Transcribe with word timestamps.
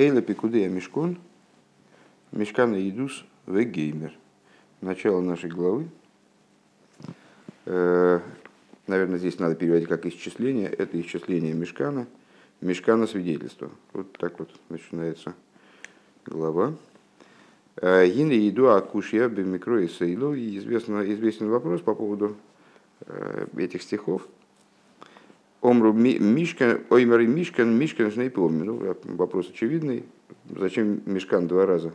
Эйла 0.00 0.22
Пикудея 0.22 0.70
Мешкон, 0.70 1.18
Мешкана 2.32 2.76
Идус 2.88 3.22
Вегеймер. 3.46 4.14
Начало 4.80 5.20
нашей 5.20 5.50
главы. 5.50 5.90
Э, 7.66 8.20
наверное, 8.86 9.18
здесь 9.18 9.38
надо 9.38 9.56
переводить 9.56 9.90
как 9.90 10.06
исчисление. 10.06 10.70
Это 10.70 10.98
исчисление 10.98 11.52
Мешкана, 11.52 12.06
Мешкана 12.62 13.06
свидетельства. 13.06 13.70
Вот 13.92 14.10
так 14.14 14.38
вот 14.38 14.48
начинается 14.70 15.34
глава. 16.24 16.72
Гин 17.82 18.30
иду 18.30 18.68
акушья 18.68 19.28
бемикро 19.28 19.82
и 19.82 19.88
сейлу. 19.88 20.34
Известен 20.34 21.50
вопрос 21.50 21.82
по 21.82 21.94
поводу 21.94 22.38
э, 23.02 23.48
этих 23.58 23.82
стихов. 23.82 24.26
Омру 25.62 25.92
Мишкан, 25.92 26.80
Оймер 26.88 27.20
Мишкан, 27.26 27.76
Мишкан 27.78 28.10
Шнейпоми. 28.10 28.62
Ну, 28.62 28.96
вопрос 29.04 29.50
очевидный. 29.50 30.04
Зачем 30.48 31.02
Мишкан 31.04 31.48
два 31.48 31.66
раза? 31.66 31.92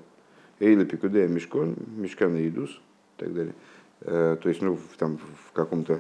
Эйла 0.60 0.86
Пикудея 0.86 1.28
Мишкон, 1.28 1.76
Мишкан 1.98 2.36
и 2.36 2.48
Идус 2.48 2.70
и 2.70 3.20
так 3.20 3.34
далее. 3.34 3.54
Э, 4.02 4.38
то 4.42 4.50
есть, 4.50 4.62
ну, 4.62 4.78
там, 4.98 5.18
в 5.18 5.52
каком-то 5.54 6.00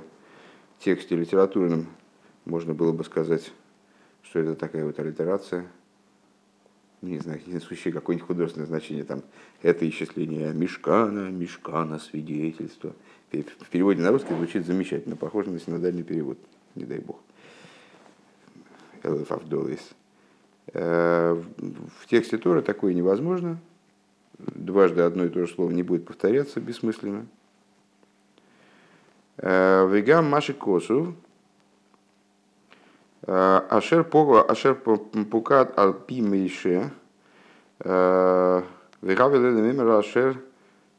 тексте 0.79 1.15
литературном 1.15 1.87
можно 2.45 2.73
было 2.73 2.91
бы 2.91 3.03
сказать, 3.03 3.51
что 4.21 4.39
это 4.39 4.55
такая 4.55 4.85
вот 4.85 4.99
аллитерация, 4.99 5.65
не 7.01 7.17
знаю, 7.19 7.41
несущее 7.47 7.93
какое-нибудь 7.93 8.27
художественное 8.27 8.67
значение, 8.67 9.03
там, 9.03 9.23
это 9.61 9.87
исчисление 9.89 10.53
Мишкана, 10.53 11.29
Мишкана, 11.31 11.99
свидетельство. 11.99 12.93
В 13.31 13.69
переводе 13.69 14.01
на 14.01 14.11
русский 14.11 14.33
звучит 14.35 14.65
замечательно, 14.65 15.15
похоже 15.15 15.49
на 15.51 15.59
синодальный 15.59 16.03
перевод, 16.03 16.37
не 16.75 16.85
дай 16.85 16.99
бог. 16.99 17.24
Элефавдолис. 19.05 19.91
Э, 20.73 21.33
в 21.33 22.07
тексте 22.07 22.37
Тора 22.37 22.61
такое 22.61 22.93
невозможно. 22.93 23.57
Дважды 24.37 25.01
одно 25.01 25.25
и 25.25 25.29
то 25.29 25.45
же 25.45 25.53
слово 25.53 25.71
не 25.71 25.83
будет 25.83 26.05
повторяться 26.05 26.59
бессмысленно. 26.59 27.25
Э, 29.37 29.87
Вегам 29.89 30.29
Маши 30.29 30.53
Косу. 30.53 31.15
Э, 33.21 33.61
ашер 33.69 34.03
Пукат 34.03 35.77
Алпи 35.77 36.21
Мейше. 36.21 36.91
Ашер 37.79 38.65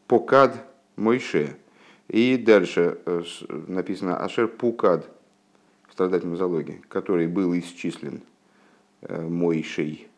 Покад 0.07 0.67
Мойше. 0.97 1.57
И 2.09 2.37
дальше 2.37 2.99
написано 3.49 4.23
Ашер 4.23 4.47
Пукад 4.47 5.09
страдательном 5.97 6.37
залоге, 6.37 6.81
который 6.89 7.27
был 7.27 7.59
исчислен 7.59 8.21
э, 9.01 9.19
Мойшей, 9.19 10.09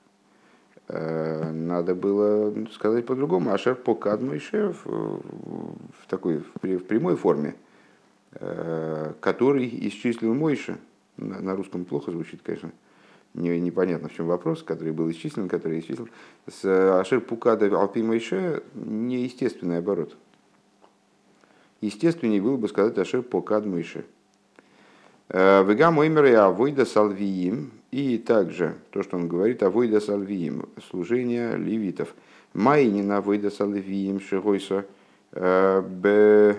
э, 0.88 1.52
надо 1.52 1.94
было 1.94 2.52
сказать 2.72 3.06
по-другому. 3.06 3.52
Ашер 3.52 3.76
покад 3.76 4.20
Мойше 4.20 4.74
в, 4.82 4.86
в 4.86 6.06
такой 6.08 6.38
в 6.38 6.84
прямой 6.84 7.14
форме, 7.14 7.54
э, 8.32 9.12
который 9.20 9.68
исчислил 9.88 10.34
Мойше. 10.34 10.78
На, 11.16 11.40
на 11.40 11.54
русском 11.54 11.84
плохо 11.84 12.10
звучит, 12.10 12.40
конечно. 12.42 12.72
Не, 13.34 13.60
непонятно, 13.60 14.08
в 14.08 14.14
чем 14.14 14.26
вопрос, 14.26 14.64
который 14.64 14.92
был 14.92 15.08
исчислен, 15.12 15.48
который 15.48 15.78
исчислен. 15.78 16.10
С 16.48 16.98
Ашер 16.98 17.20
Пукада 17.20 17.66
Алпи 17.66 18.02
Мойше 18.02 18.64
неестественный 18.74 19.78
оборот. 19.78 20.16
Естественнее 21.80 22.42
было 22.42 22.56
бы 22.56 22.66
сказать 22.66 22.98
Ашер 22.98 23.22
Покад 23.22 23.64
Мойше. 23.64 24.06
Э, 25.30 25.62
Вегам 25.64 25.98
оймер 25.98 26.24
и 26.24 26.32
авойда 26.32 26.84
салвиим. 26.84 27.72
И 27.90 28.18
также 28.18 28.74
то, 28.90 29.02
что 29.02 29.16
он 29.16 29.28
говорит, 29.28 29.62
авойда 29.62 30.00
салвиим, 30.00 30.68
служение 30.90 31.56
левитов. 31.56 32.14
Майнина 32.52 33.18
авойда 33.18 33.50
салвиим 33.50 34.20
шигойса 34.20 34.84
э, 35.32 35.80
б 35.82 36.56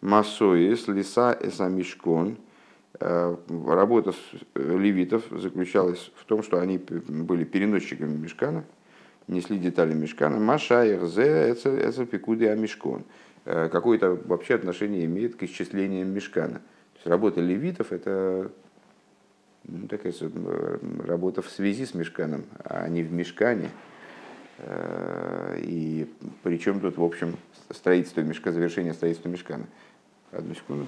масоис 0.00 0.88
лиса 0.88 1.36
эсамишкон. 1.40 2.36
Э, 3.00 3.36
работа 3.66 4.14
левитов 4.54 5.24
заключалась 5.30 6.10
в 6.16 6.24
том, 6.24 6.42
что 6.42 6.60
они 6.60 6.78
были 6.78 7.44
переносчиками 7.44 8.16
мешкана, 8.16 8.64
несли 9.28 9.58
детали 9.58 9.94
мешкана. 9.94 10.38
Маша 10.38 10.84
зе 11.06 11.24
это 11.24 12.06
пикуды 12.06 12.48
амишкон. 12.48 13.04
Какое-то 13.44 14.18
вообще 14.26 14.56
отношение 14.56 15.04
имеет 15.04 15.36
к 15.36 15.42
исчислениям 15.44 16.08
мешкана– 16.08 16.62
работа 17.04 17.40
левитов– 17.40 17.92
это 17.92 18.50
ну, 19.64 19.86
такая 19.86 20.14
работа 21.04 21.42
в 21.42 21.50
связи 21.50 21.84
с 21.84 21.94
мешканом, 21.94 22.44
а 22.64 22.88
не 22.88 23.02
в 23.02 23.12
мешкане. 23.12 23.70
Э, 24.58 25.58
и 25.62 26.10
причем 26.42 26.80
тут, 26.80 26.96
в 26.96 27.04
общем, 27.04 27.36
строительство 27.70 28.22
мешка, 28.22 28.52
завершение 28.52 28.94
строительства 28.94 29.28
мешкана. 29.28 29.66
Одну 30.32 30.54
секунду. 30.54 30.86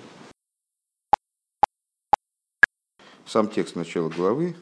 Сам 3.27 3.49
текст 3.49 3.77
начала 3.77 4.09
главы. 4.09 4.55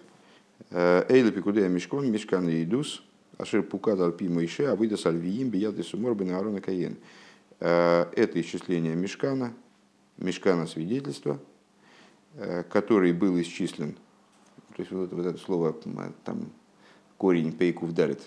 Э, 0.71 1.05
Эйла 1.09 1.31
пикудея 1.31 1.69
мешкон, 1.69 2.11
мешкан 2.11 2.49
идус, 2.49 3.03
ашер 3.39 3.63
пукад 3.63 4.01
алпи 4.01 4.29
моише, 4.29 4.67
а 4.67 4.77
выда 4.77 4.97
сальвиим, 4.97 5.49
бияды 5.49 5.83
сумор 5.83 6.15
бен 6.15 6.35
Аарона 6.35 6.61
Каен. 6.61 6.97
Э, 7.61 8.07
это 8.15 8.41
исчисление 8.41 8.95
мешкана– 8.95 9.55
мешкана 10.19 10.67
свидетельства, 10.67 11.39
э, 12.35 12.65
который 12.65 13.13
был 13.13 13.41
исчислен, 13.41 13.95
то 14.77 14.83
есть 14.83 14.93
вот, 14.93 15.13
вот 15.13 15.27
это 15.27 15.39
слово, 15.39 15.75
там, 16.25 16.51
корень 17.17 17.53
пейку 17.53 17.87
вдарит, 17.87 18.23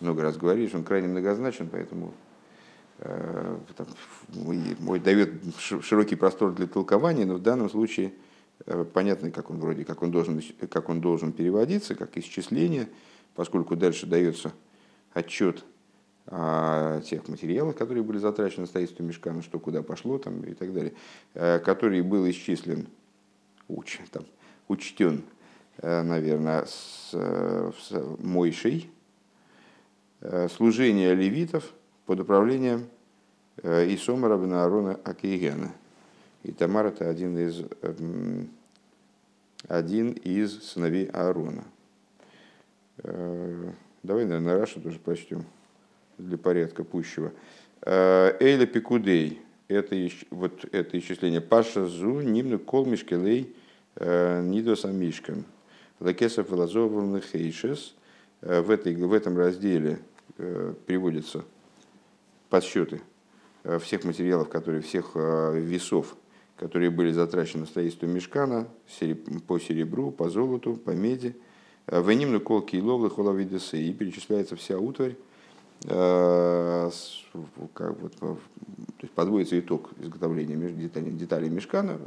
много 0.00 0.22
раз 0.22 0.36
говоришь, 0.36 0.74
он 0.74 0.84
крайне 0.84 1.08
многозначен, 1.08 1.68
поэтому 1.68 2.14
э, 2.98 3.58
там, 3.76 3.86
мой 4.80 5.00
дает 5.00 5.32
широкий 5.58 6.16
простор 6.16 6.52
для 6.52 6.66
толкования, 6.66 7.26
но 7.26 7.34
в 7.34 7.42
данном 7.42 7.70
случае 7.70 8.12
э, 8.66 8.84
понятно, 8.84 9.30
как 9.30 9.50
он 9.50 9.58
вроде, 9.58 9.84
как 9.84 10.02
он 10.02 10.10
должен, 10.10 10.42
как 10.70 10.88
он 10.88 11.00
должен 11.00 11.32
переводиться, 11.32 11.94
как 11.94 12.16
исчисление, 12.16 12.88
поскольку 13.34 13.76
дальше 13.76 14.06
дается 14.06 14.52
отчет 15.12 15.64
тех 16.26 17.26
материалах, 17.28 17.76
которые 17.76 18.04
были 18.04 18.18
затрачены 18.18 18.62
на 18.62 18.66
строительство 18.66 19.02
мешкана, 19.02 19.42
что 19.42 19.58
куда 19.58 19.82
пошло 19.82 20.18
там, 20.18 20.42
и 20.42 20.54
так 20.54 20.72
далее, 20.72 20.92
э, 21.34 21.58
который 21.58 22.02
был 22.02 22.28
исчислен, 22.30 22.86
уч, 23.68 24.00
там, 24.12 24.24
учтен, 24.68 25.24
э, 25.78 26.02
наверное, 26.02 26.66
с, 26.66 27.10
с 27.12 27.92
Мойшей, 28.18 28.90
э, 30.20 30.48
служение 30.48 31.14
левитов 31.14 31.72
под 32.06 32.20
управлением 32.20 32.86
Исома 33.62 34.28
Рабина 34.28 34.64
Арона 34.64 34.98
Акейгена. 35.04 35.72
И 36.44 36.52
Тамар 36.52 36.86
это 36.86 37.10
один 37.10 37.36
из, 37.36 37.62
эм, 37.82 38.48
один 39.68 40.12
из 40.12 40.62
сыновей 40.62 41.06
Аарона. 41.06 41.64
Давай, 42.96 44.24
наверное, 44.24 44.58
Рашу 44.58 44.80
тоже 44.80 44.98
прочтем 44.98 45.44
для 46.20 46.38
порядка 46.38 46.84
пущего. 46.84 47.32
Э, 47.82 48.36
Эйла 48.40 48.66
Пикудей, 48.66 49.40
это, 49.68 49.96
вот 50.30 50.64
это 50.72 50.98
исчисление. 50.98 51.40
Паша 51.40 51.86
Зу, 51.86 52.20
Нимну 52.20 52.58
Кол 52.58 52.86
Мишкелей, 52.86 53.54
э, 53.96 54.42
Нидоса 54.42 54.88
Мишкан. 54.88 55.44
Лакесов 55.98 56.50
Лазован 56.50 57.20
Хейшес. 57.20 57.94
Э, 58.42 58.60
в, 58.60 58.70
этой, 58.70 58.94
в 58.94 59.12
этом 59.12 59.36
разделе 59.36 59.98
приводятся 60.86 61.44
подсчеты 62.48 63.02
всех 63.80 64.04
материалов, 64.04 64.48
которые, 64.48 64.80
всех 64.80 65.14
весов, 65.14 66.16
которые 66.56 66.88
были 66.88 67.12
затрачены 67.12 67.62
на 67.62 67.66
строительство 67.66 68.06
мешкана 68.06 68.66
по 69.46 69.58
серебру, 69.58 70.10
по 70.10 70.30
золоту, 70.30 70.76
по 70.76 70.92
меди. 70.92 71.36
Венимну 71.86 72.40
кол 72.40 72.62
киловы 72.62 73.10
холовидесы. 73.10 73.82
И 73.82 73.92
перечисляется 73.92 74.56
вся 74.56 74.78
утварь, 74.78 75.16
как, 77.74 77.98
вот, 78.00 78.14
то 78.16 78.38
есть 79.00 79.14
подводится 79.14 79.58
итог 79.58 79.90
изготовления 79.98 80.56
деталей, 80.72 81.10
деталей 81.12 81.48
мешкана, 81.48 81.98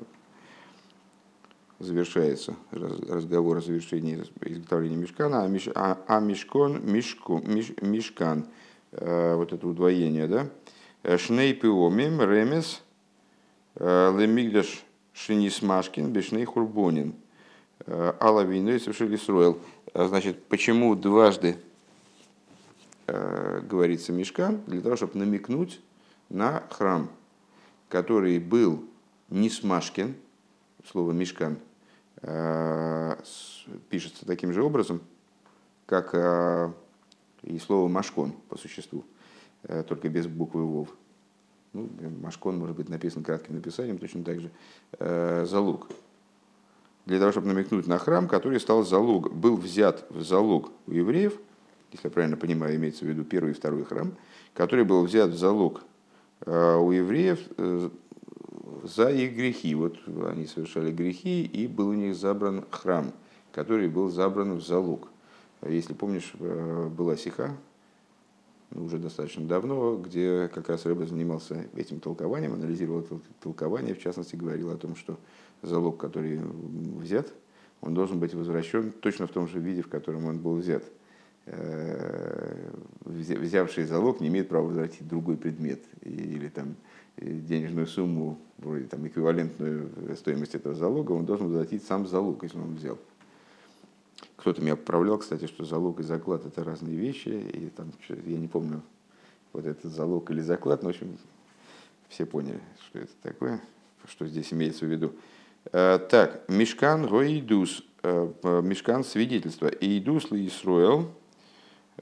завершается 1.80 2.56
разговор 2.72 3.58
о 3.58 3.62
завершении 3.62 4.24
изготовления 4.42 4.96
мешкана, 4.96 5.44
а, 5.44 5.48
миш, 5.48 5.70
а, 5.74 5.98
а 6.08 6.20
мешкон, 6.20 6.86
мешку, 6.86 7.40
миш, 7.40 7.74
мешкан, 7.81 8.46
э, 8.92 9.36
вот 9.36 9.54
это 9.54 9.68
удвоение, 9.68 10.28
да, 10.28 11.18
шней 11.18 11.54
пиомим 11.56 12.22
ремес 12.22 12.84
э, 13.75 14.16
лемигдаш 14.16 14.84
шинисмашкин 15.14 16.12
бешней 16.14 16.46
хурбонин, 16.46 17.16
алавиной 17.86 18.80
совершили 18.80 19.16
строил. 19.16 19.60
Значит, 19.94 20.44
почему 20.46 20.96
дважды 20.96 21.58
Э, 21.58 21.73
говорится 23.08 24.14
Мешкан, 24.14 24.62
для 24.68 24.82
того, 24.82 24.96
чтобы 24.96 25.18
намекнуть 25.18 25.82
на 26.30 26.64
храм, 26.70 27.10
который 27.90 28.40
был 28.40 28.86
не 29.30 29.50
смашкин, 29.50 30.16
слово 30.90 31.12
Мешкан 31.12 31.58
э, 32.22 33.16
пишется 33.90 34.26
таким 34.26 34.54
же 34.54 34.64
образом, 34.64 35.02
как 35.86 36.12
э, 36.14 36.72
и 37.44 37.60
слово 37.60 37.88
машкон 37.88 38.32
по 38.50 38.58
существу, 38.58 39.04
только 39.88 40.08
без 40.10 40.28
буквы 40.28 40.66
вов. 40.66 40.90
Ну, 41.74 41.90
машкон 42.22 42.58
может 42.58 42.78
быть 42.78 42.88
написан 42.88 43.24
кратким 43.24 43.56
написанием, 43.56 43.98
точно 43.98 44.24
так 44.24 44.40
же. 44.40 44.52
Залог. 45.46 45.90
Для 47.06 47.20
того, 47.20 47.32
чтобы 47.32 47.48
намекнуть 47.48 47.88
на 47.88 47.98
храм, 47.98 48.30
который 48.30 48.60
стал 48.60 48.84
залог, 48.86 49.34
был 49.34 49.58
взят 49.58 50.06
в 50.10 50.22
залог 50.24 50.72
у 50.88 50.92
евреев, 50.92 51.38
если 51.94 52.07
я 52.07 52.12
правильно 52.12 52.36
понимаю, 52.36 52.75
имеется 52.75 53.06
в 53.06 53.07
виду 53.07 53.24
первый 53.24 53.51
и 53.51 53.54
второй 53.54 53.86
храм, 53.86 54.13
который 54.54 54.84
был 54.84 55.04
взят 55.04 55.30
в 55.30 55.38
залог 55.38 55.84
у 56.45 56.92
евреев 56.92 57.40
за 58.84 59.10
их 59.10 59.36
грехи. 59.36 59.74
Вот 59.75 59.98
они 60.28 60.45
совершали 60.45 60.92
грехи, 60.92 61.44
и 61.44 61.68
был 61.68 61.90
у 61.90 61.94
них 61.94 62.16
забран 62.16 62.66
храм, 62.69 63.13
который 63.51 63.88
был 63.88 64.10
забран 64.10 64.57
в 64.57 64.66
залог. 64.66 65.10
Если 65.66 65.94
помнишь, 65.94 66.34
э, 66.40 66.90
была 66.90 67.16
сиха, 67.16 67.56
ну, 68.72 68.86
уже 68.86 68.98
достаточно 68.98 69.46
давно, 69.48 69.96
где 69.96 70.50
как 70.54 70.68
раз 70.68 70.86
Рэбе 70.86 71.06
занимался 71.06 71.68
этим 71.75 72.01
толкованием, 72.01 72.54
анализировал 72.54 73.07
толкование, 73.39 73.96
в 73.96 74.00
частности, 74.00 74.36
говорил 74.36 74.72
о 74.72 74.78
том, 74.78 74.96
что 74.96 75.18
залог, 75.62 75.98
который 75.98 76.42
взят, 76.98 77.31
он 77.80 77.94
должен 77.94 78.19
быть 78.19 78.34
возвращен 78.34 78.92
точно 78.92 79.28
в 79.28 79.31
том 79.31 79.48
же 79.48 79.60
виде, 79.60 79.81
в 79.81 79.89
котором 79.89 80.25
он 80.25 80.39
был 80.39 80.56
взят. 80.56 80.84
Э, 81.45 82.69
взявший 83.06 83.84
залог 83.86 84.22
не 84.22 84.28
имеет 84.30 84.50
права 84.50 84.68
возвратить 84.68 85.07
другой 85.07 85.36
предмет 85.38 85.84
или 86.01 86.48
там 86.48 86.75
денежную 87.18 87.86
сумму, 87.86 88.40
вроде 88.57 88.86
там 88.86 89.06
эквивалентную 89.06 90.16
стоимости 90.16 90.56
этого 90.56 90.74
залога, 90.74 91.12
он 91.12 91.25
должен 91.25 91.48
возвратить 91.48 91.84
сам 91.84 92.07
залог, 92.07 92.44
если 92.44 92.57
он 92.57 92.75
взял. 92.75 92.98
Кто-то 94.38 94.62
меня 94.62 94.75
поправлял, 94.75 95.18
кстати, 95.18 95.45
что 95.45 95.63
залог 95.63 96.00
и 96.00 96.04
заклад 96.04 96.45
это 96.45 96.63
разные 96.63 96.95
вещи, 96.95 97.30
и 97.30 97.69
там, 97.69 97.92
я 98.10 98.38
не 98.38 98.48
помню, 98.48 98.81
вот 99.51 99.66
этот 99.66 99.92
залог 99.92 100.31
или 100.31 100.42
заклад, 100.42 100.81
но, 100.81 100.89
в 100.89 100.92
общем, 100.92 101.18
все 102.10 102.25
поняли, 102.25 102.60
что 102.86 103.00
это 103.00 103.12
такое, 103.22 103.62
что 104.07 104.25
здесь 104.28 104.51
имеется 104.54 104.86
в 104.86 104.89
виду. 104.89 105.13
Э, 105.72 106.00
так, 106.10 106.44
Мешкан 106.50 107.06
Роидус, 107.06 107.84
э, 108.01 108.62
Мешкан 108.63 109.04
свидетельство. 109.04 109.68
Иидус 109.68 110.31
ли 110.31 110.48
Исруэл, 110.48 111.01
э, 111.01 111.23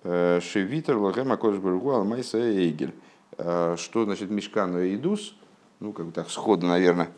Шевитер 0.04 0.98
Лахем 0.98 1.32
Акош 1.32 1.58
Бургу 1.58 1.92
Алмайса 1.92 2.38
Эйгель. 2.38 2.94
Что 3.38 4.06
значит 4.06 4.30
Мешкан 4.30 4.74
Роидус? 4.74 5.36
Ну, 5.80 5.94
как 5.94 6.06
бы 6.08 6.12
так, 6.12 6.30
сходу, 6.30 6.68
наверное, 6.68 7.10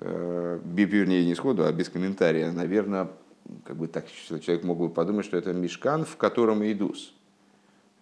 вернее, 0.00 1.24
не 1.24 1.34
сходу, 1.34 1.64
а 1.64 1.72
без 1.72 1.88
комментария, 1.88 2.52
наверное, 2.52 3.08
как 3.64 3.76
бы 3.76 3.88
так 3.88 4.06
человек 4.10 4.62
мог 4.64 4.78
бы 4.78 4.88
подумать, 4.90 5.24
что 5.24 5.36
это 5.36 5.52
мешкан, 5.52 6.04
в 6.04 6.16
котором 6.16 6.62
Идус. 6.62 7.14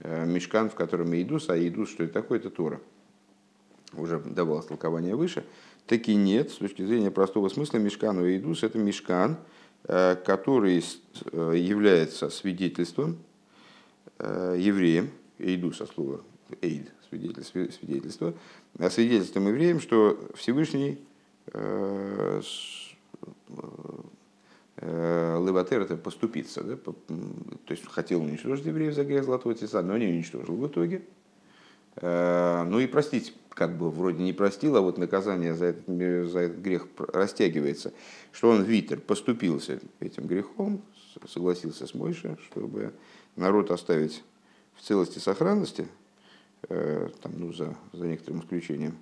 Мешкан, 0.00 0.70
в 0.70 0.74
котором 0.74 1.14
Идус, 1.14 1.48
а 1.48 1.56
Идус, 1.56 1.90
что 1.90 2.04
это 2.04 2.14
такое, 2.14 2.38
это 2.38 2.50
Тора. 2.50 2.80
Уже 3.94 4.18
давалось 4.18 4.66
толкование 4.66 5.14
выше. 5.14 5.44
Таки 5.86 6.14
нет, 6.14 6.50
с 6.50 6.56
точки 6.56 6.84
зрения 6.84 7.10
простого 7.10 7.48
смысла, 7.48 7.78
мешкан 7.78 8.22
и 8.22 8.36
идус– 8.36 8.62
это 8.64 8.76
мешкан, 8.78 9.38
э, 9.84 10.16
который 10.16 10.84
э, 11.32 11.54
является 11.56 12.28
свидетельством 12.28 13.16
э, 14.18 14.56
евреям, 14.58 15.10
иду 15.38 15.72
со 15.72 15.86
слова 15.86 16.20
эйд, 16.62 16.92
свидетельство, 17.08 17.66
свидетельство, 17.70 18.34
свидетельством 18.90 19.48
евреям, 19.48 19.80
что 19.80 20.18
Всевышний 20.34 20.98
Леватер 24.80 25.80
это 25.80 25.96
поступиться, 25.96 26.62
да? 26.62 26.76
то 26.76 26.94
есть 27.70 27.86
хотел 27.86 28.22
уничтожить 28.22 28.66
евреев 28.66 28.94
за 28.94 29.04
грех 29.04 29.24
Золотого 29.24 29.54
Тельца, 29.54 29.82
но 29.82 29.96
не 29.96 30.06
уничтожил 30.06 30.56
в 30.56 30.66
итоге. 30.66 31.02
Ну 32.00 32.78
и 32.78 32.86
простить 32.86 33.34
как 33.58 33.76
бы 33.76 33.90
вроде 33.90 34.22
не 34.22 34.32
простил, 34.32 34.76
а 34.76 34.80
вот 34.80 34.98
наказание 34.98 35.52
за 35.52 35.66
этот, 35.66 35.86
за 36.30 36.38
этот 36.38 36.58
грех 36.58 36.86
растягивается, 36.96 37.92
что 38.30 38.50
он, 38.50 38.62
Витер, 38.62 39.00
поступился 39.00 39.80
этим 39.98 40.28
грехом, 40.28 40.80
согласился 41.28 41.88
с 41.88 41.94
Мойше, 41.94 42.38
чтобы 42.48 42.92
народ 43.38 43.70
оставить 43.70 44.23
в 44.75 44.82
целости 44.82 45.19
и 45.19 45.20
сохранности, 45.20 45.88
э, 46.69 47.08
там, 47.23 47.32
ну, 47.37 47.52
за, 47.52 47.75
за 47.93 48.06
некоторым 48.06 48.40
исключением, 48.40 48.99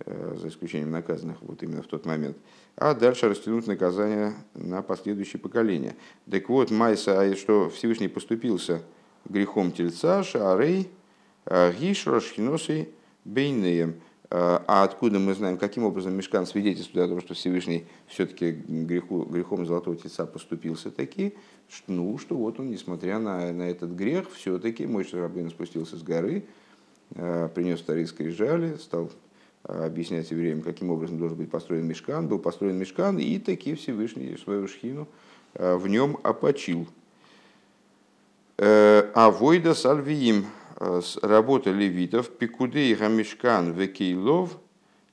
э, 0.00 0.36
за 0.38 0.48
исключением 0.48 0.90
наказанных 0.90 1.38
вот 1.42 1.62
именно 1.62 1.82
в 1.82 1.86
тот 1.86 2.06
момент, 2.06 2.36
а 2.76 2.94
дальше 2.94 3.28
растянуть 3.28 3.66
наказание 3.66 4.34
на 4.54 4.82
последующие 4.82 5.40
поколения. 5.40 5.96
Так 6.30 6.48
вот, 6.48 6.70
Майса, 6.70 7.20
а 7.20 7.36
что 7.36 7.68
Всевышний 7.70 8.08
поступился 8.08 8.82
грехом 9.28 9.72
тельца, 9.72 10.22
Шаарей, 10.22 10.90
э, 11.46 11.72
Гиш, 11.72 12.06
Рашхиносей, 12.06 12.90
Бейнеем. 13.24 14.00
А, 14.32 14.62
а 14.68 14.84
откуда 14.84 15.18
мы 15.18 15.34
знаем, 15.34 15.58
каким 15.58 15.84
образом 15.84 16.14
Мешкан 16.14 16.46
свидетельствует 16.46 17.06
о 17.06 17.08
том, 17.08 17.20
что 17.20 17.34
Всевышний 17.34 17.86
все-таки 18.06 18.52
греху, 18.52 19.24
грехом 19.24 19.66
Золотого 19.66 19.96
Тельца 19.96 20.24
поступился 20.24 20.92
таки, 20.92 21.34
ну, 21.88 22.16
что 22.16 22.36
вот 22.36 22.60
он, 22.60 22.70
несмотря 22.70 23.18
на, 23.18 23.52
на 23.52 23.64
этот 23.64 23.90
грех, 23.90 24.30
все-таки 24.30 24.86
мой 24.86 25.04
Рабин 25.12 25.50
спустился 25.50 25.96
с 25.96 26.02
горы, 26.02 26.44
а, 27.16 27.48
принес 27.48 27.80
старые 27.80 28.06
скрижали, 28.06 28.76
стал 28.76 29.10
а, 29.64 29.86
объяснять 29.86 30.30
евреям, 30.30 30.62
каким 30.62 30.90
образом 30.90 31.18
должен 31.18 31.36
быть 31.36 31.50
построен 31.50 31.86
мешкан. 31.86 32.28
Был 32.28 32.38
построен 32.38 32.76
мешкан, 32.78 33.18
и 33.18 33.36
таки 33.40 33.74
Всевышний 33.74 34.36
свою 34.36 34.68
шхину 34.68 35.08
в 35.54 35.88
нем 35.88 36.16
опочил. 36.22 36.86
Э, 38.56 39.10
а 39.14 39.32
войда 39.32 39.74
сальвиим 39.74 40.44
Э, 40.44 40.59
работа 40.80 41.70
левитов, 41.70 42.30
пикудей 42.30 42.94
гамишкан 42.94 43.72
векейлов, 43.72 44.58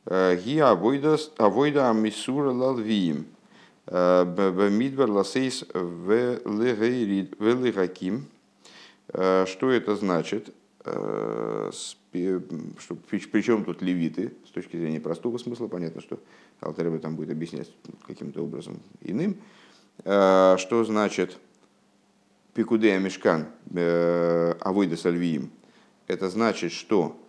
э, 0.05 0.37
ги 0.37 0.59
авойда 0.59 1.89
амисура 1.89 2.51
лалвиим, 2.51 3.25
э, 3.87 4.23
бамидбар 4.25 5.09
ласейс 5.11 5.65
велигаким. 7.39 8.25
Что 9.09 9.71
это 9.71 9.95
значит? 9.95 10.53
Причем 12.11 13.63
тут 13.63 13.81
левиты, 13.81 14.33
с 14.45 14.51
точки 14.51 14.75
зрения 14.77 14.99
простого 14.99 15.37
смысла, 15.37 15.67
понятно, 15.67 16.01
что 16.01 16.19
Алтареба 16.59 16.99
там 16.99 17.15
будет 17.15 17.31
объяснять 17.31 17.69
каким-то 18.05 18.41
образом 18.41 18.79
иным. 19.01 19.37
Что 19.99 20.83
значит 20.85 21.37
Пикудея 22.53 22.99
Мешкан 22.99 23.47
Авойда 23.73 24.97
Сальвиим? 24.97 25.51
Это 26.07 26.29
значит, 26.29 26.71
что 26.71 27.19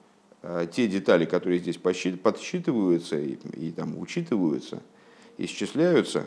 э, 0.43 0.67
те 0.73 0.87
детали, 0.87 1.25
которые 1.25 1.59
здесь 1.59 1.77
подсчитываются 1.77 3.19
и, 3.19 3.35
и 3.55 3.73
там 3.73 3.99
учитываются, 3.99 4.81
исчисляются, 5.37 6.27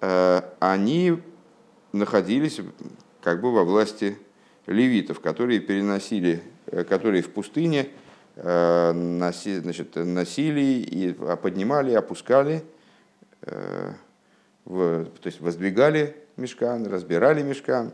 э, 0.00 0.42
они 0.60 1.18
находились 1.92 2.60
как 3.20 3.40
бы 3.40 3.52
во 3.52 3.64
власти 3.64 4.16
левитов, 4.66 5.20
которые 5.20 5.58
переносили, 5.58 6.42
э, 6.66 6.84
которые 6.84 7.22
в 7.22 7.30
пустыне 7.30 7.88
носи, 8.34 9.58
значит, 9.58 9.94
носили 9.94 10.62
и 10.62 11.12
поднимали, 11.12 11.92
опускали, 11.92 12.64
в, 13.42 15.04
то 15.04 15.26
есть 15.26 15.42
воздвигали 15.42 16.16
мешкан, 16.38 16.86
разбирали 16.86 17.42
мешкан, 17.42 17.92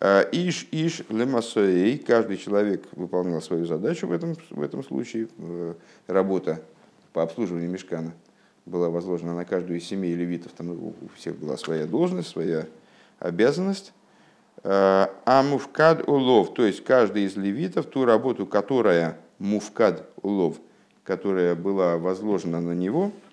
иш, 0.00 0.68
иш, 0.70 1.02
лемасоэй, 1.08 1.98
каждый 1.98 2.36
человек 2.36 2.84
выполнял 2.92 3.42
свою 3.42 3.66
задачу 3.66 4.06
в 4.06 4.12
этом, 4.12 4.36
в 4.50 4.62
этом 4.62 4.84
случае. 4.84 5.28
Э, 5.38 5.74
работа 6.06 6.62
по 7.12 7.22
обслуживанию 7.22 7.70
мешкана 7.70 8.12
была 8.64 8.90
возложена 8.90 9.34
на 9.34 9.44
каждую 9.44 9.78
из 9.78 9.84
семей 9.84 10.14
левитов, 10.14 10.52
там 10.52 10.70
у 10.70 10.94
всех 11.16 11.36
была 11.36 11.56
своя 11.56 11.86
должность, 11.86 12.28
своя 12.28 12.66
обязанность. 13.18 13.92
Э, 14.62 15.06
а 15.24 15.42
муфкад 15.42 16.08
улов, 16.08 16.54
то 16.54 16.64
есть 16.64 16.84
каждый 16.84 17.24
из 17.24 17.36
левитов, 17.36 17.86
ту 17.86 18.04
работу, 18.04 18.46
которая 18.46 19.18
муфкад 19.38 20.08
улов, 20.22 20.58
которая 21.02 21.54
была 21.54 21.96
возложена 21.96 22.60
на 22.60 22.72
него– 22.72 23.10
Э, 23.22 23.27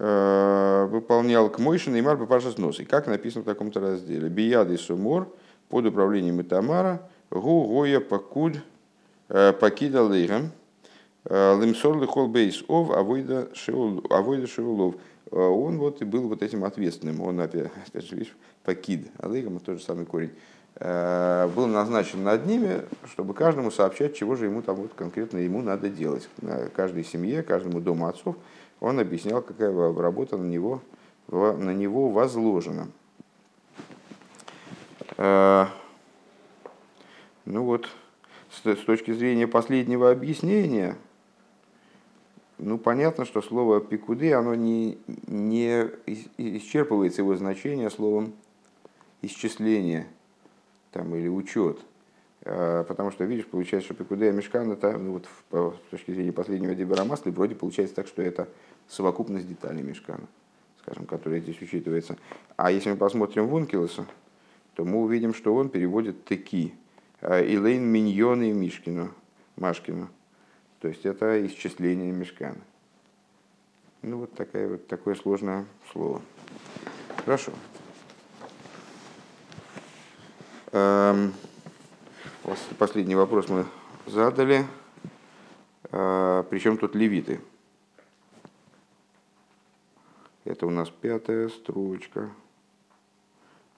выполнял 0.00 1.50
к 1.50 1.58
Мойшин 1.58 1.94
и 1.94 2.00
Марба 2.00 2.24
Паша 2.24 2.50
с 2.52 2.86
Как 2.86 3.06
написано 3.06 3.42
в 3.42 3.46
таком-то 3.46 3.80
разделе. 3.80 4.30
Бияды 4.30 4.78
Сумор 4.78 5.28
под 5.68 5.84
управлением 5.86 6.40
Итамара, 6.40 7.02
Гу 7.30 7.66
Гоя 7.68 8.00
Пакуд 8.00 8.54
э, 9.28 9.52
Пакида 9.52 10.02
Лейрам, 10.02 10.52
э, 11.26 11.60
Лимсор 11.60 12.00
Лихол 12.00 12.28
Бейс 12.28 12.64
Ов 12.66 12.90
Авойда 12.90 13.48
Шеулов. 13.54 14.94
Он 15.30 15.78
вот 15.78 16.00
и 16.00 16.06
был 16.06 16.28
вот 16.28 16.42
этим 16.42 16.64
ответственным. 16.64 17.20
Он 17.20 17.38
опять, 17.40 17.70
опять 17.86 18.06
же, 18.06 18.16
видишь, 18.16 18.34
Пакид, 18.64 19.08
а 19.18 19.28
Лейрам 19.28 19.58
тот 19.60 19.78
же 19.78 19.84
самый 19.84 20.06
корень 20.06 20.30
был 20.78 21.66
назначен 21.66 22.24
над 22.24 22.46
ними, 22.46 22.82
чтобы 23.12 23.34
каждому 23.34 23.70
сообщать, 23.70 24.16
чего 24.16 24.34
же 24.34 24.46
ему 24.46 24.62
там 24.62 24.76
вот 24.76 24.92
конкретно 24.94 25.38
ему 25.38 25.60
надо 25.60 25.90
делать. 25.90 26.26
Каждой 26.74 27.04
семье, 27.04 27.42
каждому 27.42 27.80
дому 27.80 28.06
отцов 28.06 28.36
он 28.80 28.98
объяснял, 28.98 29.42
какая 29.42 29.72
работа 29.94 30.36
на 30.36 30.46
него, 30.46 30.80
на 31.28 31.72
него 31.74 32.08
возложена. 32.08 32.88
Э, 35.16 35.66
Ну 37.44 37.64
вот, 37.64 37.88
с, 38.50 38.60
точки 38.60 39.12
зрения 39.12 39.46
последнего 39.46 40.10
объяснения, 40.10 40.96
ну 42.58 42.78
понятно, 42.78 43.24
что 43.24 43.42
слово 43.42 43.80
пикуды, 43.80 44.32
оно 44.32 44.54
не, 44.54 44.98
не 45.26 45.90
исчерпывается 46.36 47.22
его 47.22 47.36
значение 47.36 47.90
словом 47.90 48.32
исчисление 49.22 50.06
там, 50.92 51.14
или 51.14 51.28
учет. 51.28 51.80
А, 52.44 52.84
потому 52.84 53.10
что, 53.10 53.24
видишь, 53.24 53.46
получается, 53.46 53.86
что 53.86 53.94
Пикудея 53.94 54.32
Мешкан, 54.32 54.70
это, 54.72 54.96
ну, 54.96 55.12
вот, 55.12 55.74
с 55.76 55.90
точки 55.90 56.12
зрения 56.12 56.32
последнего 56.32 56.74
Дебера 56.74 57.04
Масли, 57.04 57.30
вроде 57.30 57.54
получается 57.54 57.96
так, 57.96 58.06
что 58.06 58.22
это 58.22 58.48
совокупность 58.88 59.46
деталей 59.48 59.82
Мешкана, 59.82 60.26
скажем, 60.82 61.06
которая 61.06 61.40
здесь 61.40 61.60
учитывается. 61.60 62.16
А 62.56 62.70
если 62.70 62.90
мы 62.90 62.96
посмотрим 62.96 63.46
Вункилоса, 63.46 64.06
то 64.74 64.84
мы 64.84 64.98
увидим, 64.98 65.34
что 65.34 65.54
он 65.54 65.68
переводит 65.68 66.24
таки. 66.24 66.74
Илейн 67.22 67.84
Миньоны 67.84 68.52
Мишкину, 68.52 69.12
Машкину. 69.56 70.08
То 70.80 70.88
есть 70.88 71.04
это 71.04 71.46
исчисление 71.46 72.10
Мешкана. 72.10 72.60
Ну 74.00 74.20
вот, 74.20 74.32
такая, 74.32 74.66
вот 74.66 74.86
такое 74.86 75.14
сложное 75.14 75.66
слово. 75.92 76.22
Хорошо. 77.24 77.52
Эм, 80.72 81.34
последний 82.78 83.14
вопрос 83.14 83.48
мы 83.48 83.64
задали. 84.06 84.64
Э, 85.90 86.44
Причем 86.50 86.76
тут 86.76 86.94
левиты? 86.94 87.40
Это 90.44 90.66
у 90.66 90.70
нас 90.70 90.90
пятая 90.90 91.48
строчка. 91.48 92.30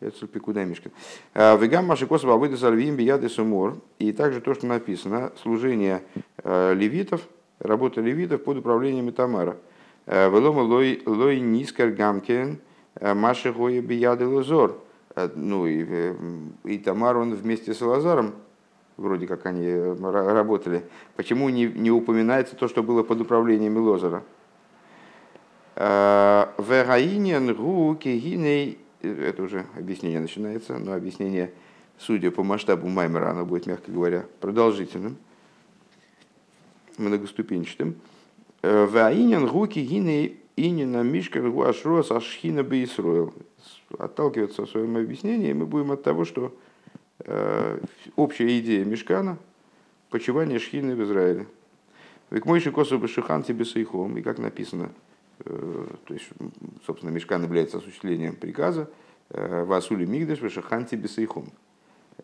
Это 0.01 0.27
Пикуда 0.27 0.65
Мишкин. 0.65 0.91
Э, 1.35 1.57
Вегам 1.59 1.87
Машикос 1.87 2.25
Вавыда 2.25 2.57
Сальвим 2.57 2.97
Бияды 2.97 3.29
Сумор. 3.29 3.77
И 3.99 4.13
также 4.13 4.41
то, 4.41 4.55
что 4.55 4.67
написано, 4.67 5.33
служение 5.43 6.03
э, 6.39 6.75
левитов, 6.75 7.23
работа 7.59 8.01
левитов 8.01 8.45
под 8.45 8.59
управлением 8.59 9.13
Тамара. 9.13 9.57
Велома 10.07 10.61
лой 10.61 11.41
нискар 11.41 11.91
гамкен 11.91 12.59
Маши 13.01 13.53
Гоя 13.53 13.81
Бияды 13.81 14.27
Лузор. 14.27 14.83
Э, 15.15 15.29
ну 15.35 15.67
и, 15.67 15.85
э, 15.87 16.15
и 16.65 16.79
Тамар, 16.79 17.17
он 17.17 17.35
вместе 17.35 17.75
с 17.75 17.81
Лазаром, 17.81 18.35
вроде 19.03 19.27
как 19.27 19.45
они 19.47 19.67
э, 19.67 19.95
работали, 20.01 20.85
почему 21.17 21.49
не, 21.51 21.67
не 21.67 21.91
упоминается 21.91 22.57
то, 22.57 22.69
что 22.69 22.83
было 22.83 23.03
под 23.03 23.21
управлением 23.21 23.77
Лозера? 23.77 24.23
Вераинен 25.75 27.55
гу 27.55 27.97
кегиней, 27.97 28.79
это 29.01 29.43
уже 29.43 29.67
объяснение 29.77 30.21
начинается, 30.21 30.79
но 30.79 30.93
объяснение, 30.93 31.53
судя 31.99 32.31
по 32.31 32.43
масштабу 32.43 32.89
Маймера, 32.89 33.31
оно 33.31 33.47
будет, 33.47 33.67
мягко 33.67 33.91
говоря, 33.91 34.27
продолжительным, 34.41 35.17
многоступенчатым. 36.99 37.97
Вераинен 38.63 39.47
гу 39.47 39.67
кегиней 39.67 40.43
инина 40.57 41.03
мишка 41.03 41.41
гуашрос 41.41 42.11
ашхина 42.11 42.63
бейсроил 42.63 43.33
отталкиваться 43.99 44.67
в 44.67 44.71
своем 44.71 44.97
объяснении, 44.97 45.53
мы 45.53 45.67
будем 45.67 45.93
от 45.93 46.03
того, 46.03 46.25
что 46.25 46.47
э, 46.47 46.51
общая 48.17 48.59
идея 48.59 48.85
Мешкана– 48.85 49.39
почивание 50.13 50.61
шхины 50.61 50.95
в 50.95 51.03
Израиле. 51.03 51.47
Век 52.31 52.45
мой 52.45 52.61
шикосу 52.61 52.99
бешихан 52.99 53.43
тебе 53.43 53.65
сейхом, 53.65 54.17
и 54.17 54.23
как 54.23 54.39
написано, 54.39 54.93
э, 55.45 55.87
то 56.05 56.15
есть, 56.15 56.29
собственно, 56.87 57.11
Мешкан 57.11 57.43
является 57.43 57.79
осуществлением 57.79 58.37
приказа 58.37 58.89
э, 59.31 59.65
Васули 59.65 60.05
Мигдаш 60.05 60.41
бешихан 60.41 60.85
тебе 60.85 61.09
сейхом. 61.09 61.51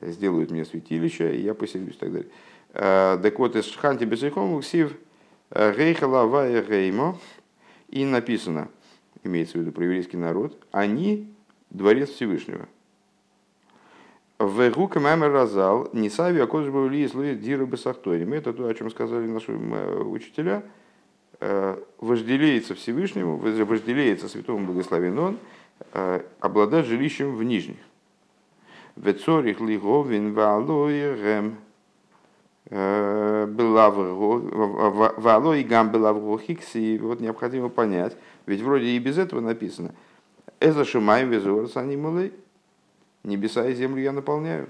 Сделают 0.00 0.50
мне 0.50 0.64
святилище, 0.64 1.35
и 1.35 1.43
я 1.43 1.55
поселюсь 1.55 1.97
и 1.97 1.99
так 1.99 2.12
далее. 2.12 2.31
Э, 2.75 3.19
так 3.21 3.38
вот, 3.38 3.57
из 3.57 3.64
шхан 3.64 3.99
тебе 3.99 4.17
сейхом 4.17 4.52
уксив 4.52 4.93
э, 5.50 5.73
рейхала 5.73 6.47
реймо, 6.61 7.19
и 7.88 8.05
написано, 8.05 8.69
имеется 9.25 9.59
в 9.59 9.62
виду 9.62 9.73
про 9.73 9.85
еврейский 9.85 10.19
народ, 10.19 10.62
они 10.73 11.33
дворец 11.71 12.11
Всевышнего. 12.11 12.69
В 14.38 14.71
Гука 14.71 15.00
Маймер 15.00 15.33
Разал, 15.33 15.88
Нисави 15.92 16.38
Акодж 16.38 16.71
Баули 16.71 17.09
и 17.09 17.35
Диру 17.35 17.66
Бесахторим. 17.66 18.33
Это 18.33 18.52
то, 18.52 18.68
о 18.68 18.75
чем 18.75 18.88
сказали 18.88 19.26
наши 19.26 19.50
э, 19.50 20.02
учителя. 20.02 20.62
Э, 21.40 21.76
вожделеется 21.99 22.76
Всевышнему, 22.76 23.37
вожделеется 23.37 24.28
Святому 24.28 24.64
Благословен 24.64 25.18
Он, 25.18 25.38
э, 25.92 26.21
обладать 26.38 26.87
жилищем 26.87 27.35
в 27.35 27.42
нижних. 27.42 27.78
Вецорих 28.95 29.61
лиговин 29.61 30.35
валоирем 30.35 31.57
валой 35.16 35.64
гам 35.64 35.90
белаврохикси. 35.90 36.99
Вот 36.99 37.18
необходимо 37.21 37.71
понять, 37.71 38.16
ведь 38.47 38.61
вроде 38.61 38.87
и 38.87 38.99
без 39.00 39.18
этого 39.18 39.40
написано– 39.40 39.92
Эза 40.61 40.85
шумаем 40.85 41.68
санималы. 41.68 42.33
Небеса 43.25 43.69
и 43.69 43.75
землю 43.75 44.03
я 44.03 44.13
наполняю. 44.13 44.69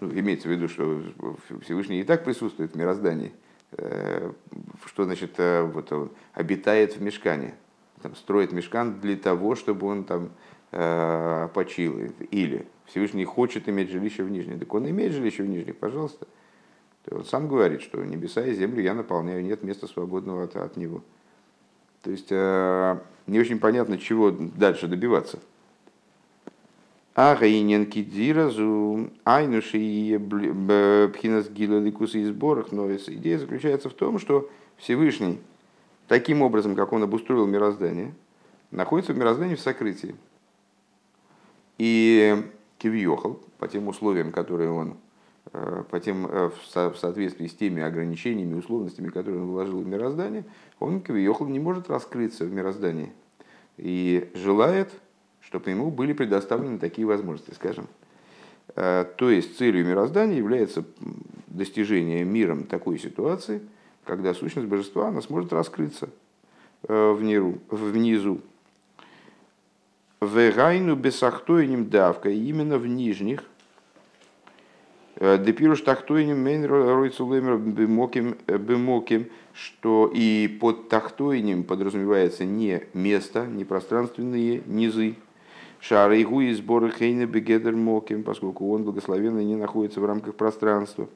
Ну, 0.00 0.10
имеется 0.12 0.48
в 0.48 0.50
виду, 0.50 0.68
что 0.68 1.02
Всевышний 1.62 2.00
и 2.00 2.04
так 2.04 2.24
присутствует 2.24 2.72
в 2.72 2.76
мироздании. 2.76 3.32
Э, 3.72 4.32
что 4.86 5.04
значит, 5.04 5.34
э, 5.38 5.62
вот 5.62 5.92
он 5.92 6.10
обитает 6.32 6.96
в 6.96 7.02
мешкане. 7.02 7.54
Там, 8.02 8.16
строит 8.16 8.52
мешкан 8.52 8.98
для 9.00 9.16
того, 9.16 9.54
чтобы 9.54 9.86
он 9.86 10.04
там 10.04 10.30
э, 10.72 11.48
почил. 11.52 11.98
Или 12.30 12.66
Всевышний 12.86 13.24
хочет 13.24 13.68
иметь 13.68 13.90
жилище 13.90 14.24
в 14.24 14.30
Нижнем. 14.30 14.58
Так 14.58 14.72
он 14.72 14.88
имеет 14.88 15.12
жилище 15.12 15.42
в 15.42 15.48
Нижних, 15.48 15.76
пожалуйста. 15.76 16.26
Он 17.10 17.24
сам 17.24 17.48
говорит, 17.48 17.82
что 17.82 18.02
небеса 18.04 18.44
и 18.44 18.54
землю 18.54 18.82
я 18.82 18.94
наполняю, 18.94 19.42
нет 19.42 19.62
места 19.62 19.86
свободного 19.86 20.44
от, 20.44 20.56
от 20.56 20.76
него. 20.76 21.02
То 22.02 22.10
есть 22.10 22.30
не 22.30 23.40
очень 23.40 23.58
понятно, 23.58 23.98
чего 23.98 24.30
дальше 24.30 24.86
добиваться. 24.86 25.38
А 27.22 27.36
Рейнен 27.38 27.84
Кидзиразу, 27.84 29.10
Айнуши 29.24 29.78
и 29.78 30.18
Пхинас 30.18 31.50
Гила 31.50 31.78
Ликуса 31.78 32.16
и 32.16 32.24
сборах, 32.24 32.72
но 32.72 32.90
идея 32.90 33.38
заключается 33.38 33.90
в 33.90 33.92
том, 33.92 34.18
что 34.18 34.48
Всевышний, 34.78 35.38
таким 36.08 36.40
образом, 36.40 36.74
как 36.74 36.94
он 36.94 37.02
обустроил 37.02 37.46
мироздание, 37.46 38.14
находится 38.70 39.12
в 39.12 39.18
мироздании 39.18 39.54
в 39.54 39.60
сокрытии. 39.60 40.14
И 41.76 42.42
Кивьехал, 42.78 43.38
по 43.58 43.68
тем 43.68 43.88
условиям, 43.88 44.32
которые 44.32 44.70
он 44.70 44.96
Э, 45.52 45.82
по 45.90 45.98
тем, 45.98 46.26
э, 46.26 46.50
в 46.50 46.96
соответствии 46.96 47.46
с 47.46 47.54
теми 47.54 47.82
ограничениями, 47.82 48.58
условностями, 48.58 49.08
которые 49.08 49.42
он 49.42 49.48
вложил 49.48 49.80
в 49.80 49.86
мироздание, 49.86 50.44
он, 50.78 51.00
Кавиохл, 51.00 51.46
не 51.46 51.58
может 51.58 51.90
раскрыться 51.90 52.44
в 52.44 52.52
мироздании. 52.52 53.12
И 53.76 54.30
желает, 54.34 54.92
чтобы 55.50 55.70
ему 55.70 55.90
были 55.90 56.12
предоставлены 56.12 56.78
такие 56.78 57.06
возможности, 57.06 57.52
скажем. 57.54 57.88
Э, 58.76 59.04
то 59.16 59.30
есть 59.30 59.58
целью 59.58 59.84
мироздания 59.84 60.36
является 60.36 60.84
достижение 61.48 62.24
миром 62.24 62.64
такой 62.64 63.00
ситуации, 63.00 63.60
когда 64.04 64.32
сущность 64.32 64.68
божества 64.68 65.08
она 65.08 65.20
сможет 65.20 65.52
раскрыться 65.52 66.08
внизу. 66.82 67.58
внизу. 67.68 68.40
Вегайну 70.20 70.94
бесахтойним 70.94 71.90
давка, 71.90 72.30
именно 72.30 72.78
в 72.78 72.86
нижних, 72.86 73.42
Депируш 75.16 75.82
тахтойним 75.82 76.38
мейн 76.38 76.64
ройцулемер 76.64 77.58
бемоким, 77.58 78.38
бемоким, 78.46 79.26
что 79.52 80.10
и 80.14 80.48
под 80.48 80.88
тахтойним 80.88 81.64
подразумевается 81.64 82.46
не 82.46 82.84
место, 82.94 83.44
не 83.46 83.66
пространственные 83.66 84.62
низы, 84.64 85.16
Шарайгу 85.80 86.40
и 86.40 86.52
сборы 86.52 86.90
Хейна 86.90 87.26
Бегедер 87.26 87.74
Моким, 87.74 88.22
поскольку 88.22 88.70
он 88.72 88.84
благословенный 88.84 89.44
не 89.44 89.56
находится 89.56 90.00
в 90.00 90.04
рамках 90.04 90.34
пространства, 90.34 91.08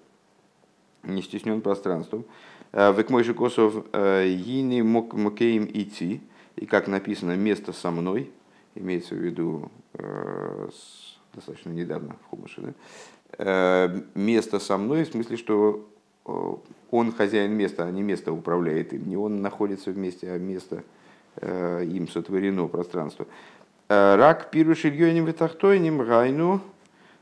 не 1.02 1.22
стеснен 1.22 1.60
пространством. 1.60 2.24
Векмойши 2.72 3.34
Косов 3.34 3.74
Йини 3.94 4.80
Мокеем 4.80 5.68
идти, 5.72 6.20
и 6.56 6.66
как 6.66 6.88
написано, 6.88 7.36
место 7.36 7.72
со 7.72 7.90
мной, 7.90 8.30
имеется 8.74 9.14
в 9.14 9.18
виду 9.18 9.70
достаточно 11.34 11.70
недавно 11.70 12.16
в 12.22 12.30
Хумаше, 12.30 12.60
да? 12.60 12.72
Э, 13.38 14.00
место 14.14 14.58
со 14.58 14.76
мной, 14.76 15.04
в 15.04 15.08
смысле, 15.08 15.36
что 15.36 15.86
э, 16.26 16.52
он 16.90 17.12
хозяин 17.12 17.52
места, 17.52 17.84
а 17.84 17.90
не 17.90 18.02
место 18.02 18.32
управляет 18.32 18.92
им. 18.92 19.08
Не 19.08 19.16
он 19.16 19.42
находится 19.42 19.90
вместе, 19.90 20.30
а 20.30 20.38
место 20.38 20.84
э, 21.36 21.84
им 21.84 22.08
сотворено, 22.08 22.68
пространство. 22.68 23.26
Рак 23.88 24.50
пируш 24.50 24.84
ильёним 24.84 25.24
витахтойним 25.26 26.00
райну 26.02 26.60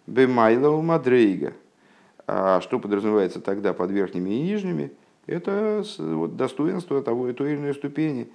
бемайлау 0.06 0.82
мадрейга. 0.82 1.52
А 2.26 2.60
что 2.60 2.78
подразумевается 2.78 3.40
тогда 3.40 3.72
под 3.72 3.90
верхними 3.90 4.30
и 4.30 4.42
нижними? 4.42 4.92
Это 5.26 5.84
вот, 5.98 6.36
достоинство 6.36 7.02
того 7.02 7.28
и 7.28 7.32
той 7.32 7.52
или 7.52 7.58
иной 7.58 7.74
ступени. 7.74 8.28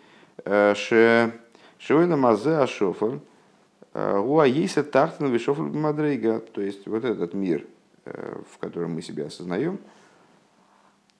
Шевойна 1.79 2.17
мазе 2.17 2.57
ашофан– 2.57 3.21
Уа 3.97 4.45
есть 4.45 4.91
тахтан 4.91 5.31
вишофл 5.31 5.63
мадрейга, 5.63 6.39
то 6.39 6.61
есть 6.61 6.85
вот 6.85 7.03
этот 7.03 7.33
мир 7.33 7.65
в 8.05 8.59
котором 8.59 8.93
мы 8.93 9.01
себя 9.01 9.25
осознаем, 9.25 9.79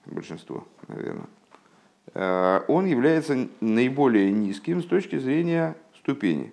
большинство, 0.06 0.64
наверное, 0.86 1.26
он 2.68 2.86
является 2.86 3.48
наиболее 3.60 4.30
низким 4.30 4.80
с 4.80 4.86
точки 4.86 5.18
зрения 5.18 5.76
ступени. 5.98 6.52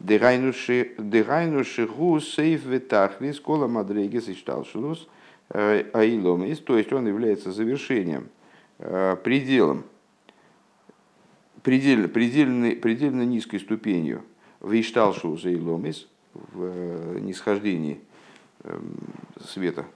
Дегайну 0.00 0.52
шигу 1.64 2.20
сейф 2.20 2.64
ветахлис 2.64 3.40
кола 3.40 3.66
мадрегес 3.66 4.28
и 4.28 4.34
шталшилус 4.34 5.08
аиломис, 5.50 6.58
то 6.58 6.76
есть 6.78 6.92
он 6.92 7.08
является 7.08 7.52
завершением, 7.52 8.28
пределом, 8.78 9.84
предельно, 11.62 12.08
предельно, 12.08 12.76
предельно 12.76 13.22
низкой 13.22 13.58
ступенью 13.58 14.22
в 14.60 14.72
Ишталшу 14.78 15.36
за 15.36 15.52
Иломис, 15.54 16.06
в 16.34 17.18
нисхождении 17.20 18.00
света, 19.44 19.86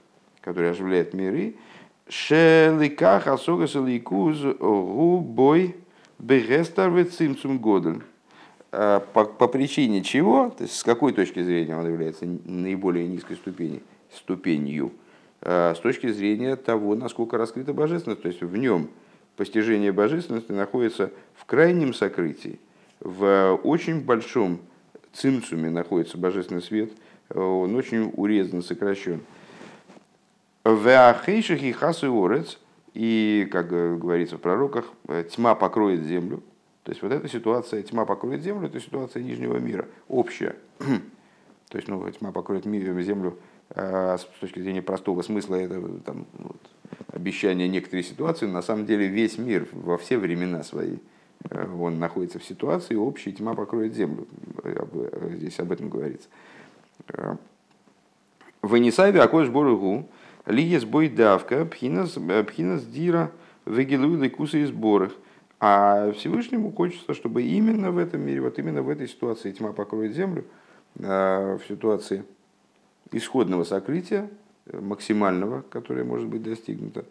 который 0.40 0.70
оживляет 0.70 1.14
миры, 1.14 1.56
Шеликах 2.08 3.28
асогас 3.28 3.74
ликуз 3.76 4.42
губой 4.58 5.76
бегестар 6.18 6.90
вецимцум 6.90 7.58
годен. 7.58 8.02
По, 8.72 9.00
по 9.24 9.48
причине 9.48 10.02
чего, 10.02 10.48
то 10.48 10.64
есть 10.64 10.76
с 10.76 10.82
какой 10.82 11.12
точки 11.12 11.42
зрения 11.42 11.76
он 11.76 11.86
является 11.86 12.24
наиболее 12.24 13.06
низкой 13.06 13.34
ступени, 13.34 13.82
ступенью, 14.10 14.92
с 15.42 15.78
точки 15.82 16.10
зрения 16.10 16.56
того, 16.56 16.94
насколько 16.94 17.36
раскрыта 17.36 17.74
божественность, 17.74 18.22
то 18.22 18.28
есть 18.28 18.40
в 18.40 18.56
нем 18.56 18.88
постижение 19.36 19.92
божественности 19.92 20.52
находится 20.52 21.10
в 21.34 21.44
крайнем 21.44 21.92
сокрытии, 21.92 22.58
в 23.00 23.60
очень 23.62 24.00
большом 24.00 24.58
цимцуме 25.12 25.68
находится 25.68 26.16
божественный 26.16 26.62
свет, 26.62 26.92
он 27.34 27.76
очень 27.76 28.10
урезан, 28.16 28.62
сокращен. 28.62 29.20
В 30.64 31.10
Ахейших 31.10 31.62
и 31.62 31.74
Орец, 31.74 32.58
и, 32.94 33.46
как 33.52 33.68
говорится 33.68 34.38
в 34.38 34.40
пророках, 34.40 34.86
тьма 35.34 35.54
покроет 35.54 36.04
землю. 36.04 36.42
То 36.84 36.90
есть 36.90 37.02
вот 37.02 37.12
эта 37.12 37.28
ситуация, 37.28 37.82
тьма 37.82 38.04
покроет 38.04 38.42
землю, 38.42 38.66
это 38.66 38.80
ситуация 38.80 39.22
нижнего 39.22 39.56
мира, 39.58 39.88
общая. 40.08 40.56
То 40.78 41.78
есть 41.78 41.88
ну, 41.88 42.10
тьма 42.10 42.32
покроет 42.32 42.64
землю 42.64 43.38
а, 43.70 44.18
с 44.18 44.24
точки 44.40 44.60
зрения 44.60 44.82
простого 44.82 45.22
смысла, 45.22 45.54
это 45.54 45.80
там, 46.04 46.26
вот, 46.34 46.60
обещание 47.08 47.68
некоторой 47.68 48.02
ситуации, 48.02 48.46
на 48.46 48.62
самом 48.62 48.84
деле 48.84 49.06
весь 49.06 49.38
мир 49.38 49.68
во 49.72 49.96
все 49.96 50.18
времена 50.18 50.62
свои, 50.64 50.96
э, 51.48 51.74
он 51.80 51.98
находится 51.98 52.38
в 52.38 52.44
ситуации, 52.44 52.96
общая 52.96 53.32
тьма 53.32 53.54
покроет 53.54 53.94
землю. 53.94 54.26
Здесь 55.30 55.58
об 55.60 55.72
этом 55.72 55.88
говорится. 55.88 56.28
Э, 57.08 57.36
Ванисайве 58.60 59.22
акош 59.22 59.48
боргу, 59.48 60.08
лиес 60.46 60.84
бой 60.84 61.08
давка, 61.08 61.64
пхинас, 61.64 62.16
э, 62.16 62.80
дира, 62.88 63.32
вегилуй 63.66 64.28
кусы 64.30 64.62
и 64.62 64.64
сборах. 64.64 65.12
А 65.64 66.10
Всевышнему 66.10 66.72
хочется, 66.72 67.14
чтобы 67.14 67.44
именно 67.44 67.92
в 67.92 67.98
этом 67.98 68.20
мире, 68.22 68.40
вот 68.40 68.58
именно 68.58 68.82
в 68.82 68.88
этой 68.88 69.06
ситуации 69.06 69.52
тьма 69.52 69.72
покроет 69.72 70.12
землю, 70.12 70.44
в 70.96 71.60
ситуации 71.68 72.24
исходного 73.12 73.62
сокрытия, 73.62 74.28
максимального, 74.72 75.62
которое 75.70 76.02
может 76.02 76.26
быть 76.26 76.42
достигнуто, 76.42 77.04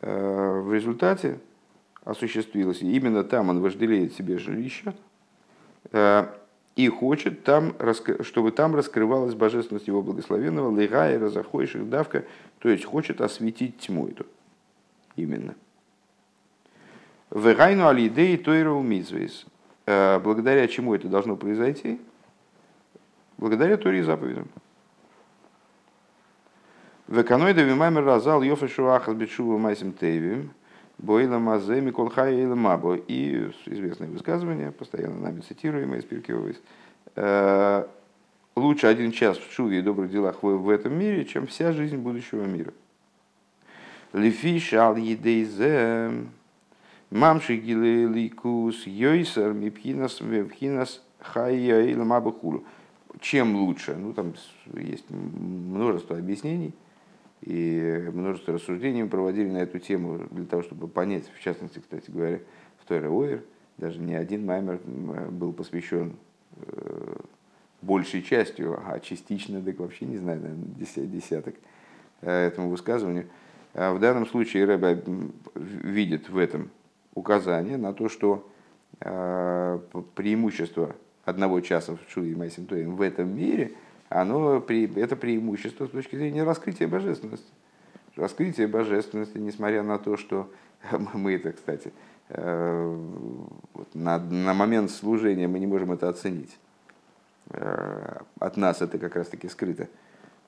э, 0.00 0.60
в 0.60 0.72
результате 0.72 1.38
осуществилось. 2.02 2.80
И 2.80 2.96
именно 2.96 3.24
там 3.24 3.50
он 3.50 3.60
вожделеет 3.60 4.14
себе 4.14 4.38
жилище 4.38 4.94
э, 5.90 6.26
и 6.76 6.88
хочет, 6.88 7.44
там, 7.44 7.74
чтобы 8.22 8.52
там 8.52 8.74
раскрывалась 8.74 9.34
божественность 9.34 9.86
его 9.86 10.00
благословенного, 10.00 10.74
легая, 10.74 11.18
разохойших 11.18 11.90
давка, 11.90 12.24
то 12.58 12.70
есть 12.70 12.86
хочет 12.86 13.20
осветить 13.20 13.80
тьму 13.80 14.08
эту. 14.08 14.24
Именно. 15.14 15.54
Вегайну 17.34 17.88
алидей 17.88 18.36
тойру 18.36 18.80
мизвейс. 18.82 19.46
Э, 19.86 20.18
благодаря 20.18 20.68
чему 20.68 20.94
это 20.94 21.08
должно 21.08 21.36
произойти? 21.36 21.98
Благодаря 23.38 23.78
Торе 23.78 24.00
и 24.00 24.02
заповедям. 24.02 24.48
Веканоида 27.08 27.62
вимаймер 27.62 28.04
разал 28.04 28.42
йофа 28.42 28.68
шуахас 28.68 29.14
бетшува 29.14 29.58
майсим 29.58 29.92
тейвим, 29.92 30.52
бойла 30.98 31.38
мазе 31.38 31.80
микол 31.80 32.10
хай 32.10 32.44
мабо. 32.46 32.96
И 32.96 33.50
известное 33.66 34.08
высказывание, 34.08 34.70
постоянно 34.70 35.18
нами 35.18 35.40
цитируемое 35.40 36.00
из 36.00 36.60
э, 37.16 37.86
лучше 38.56 38.86
один 38.86 39.10
час 39.10 39.38
в 39.38 39.50
шуве 39.52 39.78
и 39.78 39.82
добрых 39.82 40.10
делах 40.10 40.42
в, 40.42 40.46
в 40.46 40.68
этом 40.68 40.98
мире, 40.98 41.24
чем 41.24 41.46
вся 41.46 41.72
жизнь 41.72 41.96
будущего 41.96 42.44
мира. 42.44 42.72
Лифиш 44.12 44.74
ал 44.74 44.96
едейзе 44.96 46.12
мамши 47.12 47.56
гилеликус 47.56 48.86
йойсер 48.86 49.52
мипхинас 49.52 50.20
мипхинас 50.20 51.02
хайя 51.20 51.82
или 51.82 52.02
мабахулу. 52.02 52.64
Чем 53.20 53.54
лучше? 53.56 53.94
Ну, 53.94 54.12
там 54.12 54.34
есть 54.74 55.08
множество 55.10 56.16
объяснений 56.16 56.74
и 57.42 58.08
множество 58.12 58.54
рассуждений 58.54 59.02
мы 59.02 59.08
проводили 59.08 59.48
на 59.48 59.58
эту 59.58 59.78
тему 59.78 60.26
для 60.30 60.46
того, 60.46 60.62
чтобы 60.62 60.88
понять, 60.88 61.24
в 61.36 61.40
частности, 61.40 61.80
кстати 61.80 62.10
говоря, 62.10 62.40
в 62.80 62.86
Тойре 62.86 63.08
Ойер, 63.08 63.42
даже 63.78 63.98
не 64.00 64.14
один 64.14 64.46
маймер 64.46 64.80
был 65.30 65.52
посвящен 65.52 66.14
э, 66.56 67.16
большей 67.80 68.22
частью, 68.22 68.80
а 68.86 69.00
частично, 69.00 69.60
так 69.60 69.78
вообще 69.80 70.06
не 70.06 70.18
знаю, 70.18 70.40
наверное, 70.40 71.06
десяток 71.06 71.56
э, 72.20 72.46
этому 72.46 72.70
высказыванию. 72.70 73.26
А 73.74 73.92
в 73.92 73.98
данном 73.98 74.26
случае 74.26 74.64
Рэбе 74.64 75.02
видит 75.54 76.28
в 76.28 76.38
этом 76.38 76.70
указание 77.14 77.76
на 77.76 77.92
то, 77.92 78.08
что 78.08 78.48
э, 79.00 79.78
преимущество 80.14 80.94
одного 81.24 81.60
часа 81.60 81.96
в 81.96 82.10
Шуи 82.10 82.34
Майсим 82.34 82.66
в 82.66 83.00
этом 83.00 83.34
мире– 83.34 83.72
оно, 84.14 84.58
это 84.58 85.16
преимущество 85.16 85.86
с 85.86 85.90
точки 85.90 86.16
зрения 86.16 86.42
раскрытия 86.42 86.88
божественности. 86.88 87.50
Раскрытие 88.16 88.66
божественности, 88.66 89.38
несмотря 89.38 89.82
на 89.82 89.98
то, 89.98 90.16
что 90.16 90.50
мы 91.14 91.34
это, 91.34 91.52
кстати, 91.52 91.92
э, 92.28 92.98
на, 93.94 94.18
на 94.18 94.54
момент 94.54 94.90
служения 94.90 95.48
мы 95.48 95.58
не 95.58 95.66
можем 95.66 95.92
это 95.92 96.08
оценить. 96.08 96.56
Э, 97.50 98.18
от 98.38 98.56
нас 98.56 98.82
это 98.82 98.98
как 98.98 99.16
раз-таки 99.16 99.48
скрыто. 99.48 99.88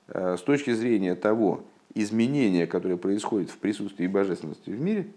С 0.07 0.41
точки 0.41 0.71
зрения 0.71 1.15
того 1.15 1.63
изменения, 1.95 2.67
которое 2.67 2.95
происходит 2.97 3.49
в 3.49 3.57
присутствии 3.57 4.05
божественности 4.05 4.69
в 4.69 4.79
мире, 4.79 5.07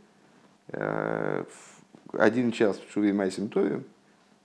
один 0.70 2.52
час 2.52 2.78
в 2.78 2.92
Шуве 2.92 3.12
Майсим 3.12 3.48
Тове, 3.48 3.82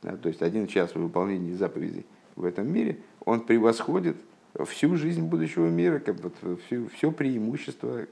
то 0.02 0.28
есть 0.30 0.42
один 0.42 0.68
час 0.68 0.92
в 0.92 1.02
выполнении 1.02 1.54
заповедей 1.54 2.06
в 2.36 2.46
этом 2.46 2.72
мире– 2.72 3.00
он 3.26 3.42
превосходит 3.42 4.18
всю 4.66 4.96
жизнь 4.96 5.24
будущего 5.24 5.68
мира, 5.68 6.00
как 6.00 6.16
бы 6.16 6.32
все, 6.66 6.88
все 6.94 7.12
преимущество 7.12 8.06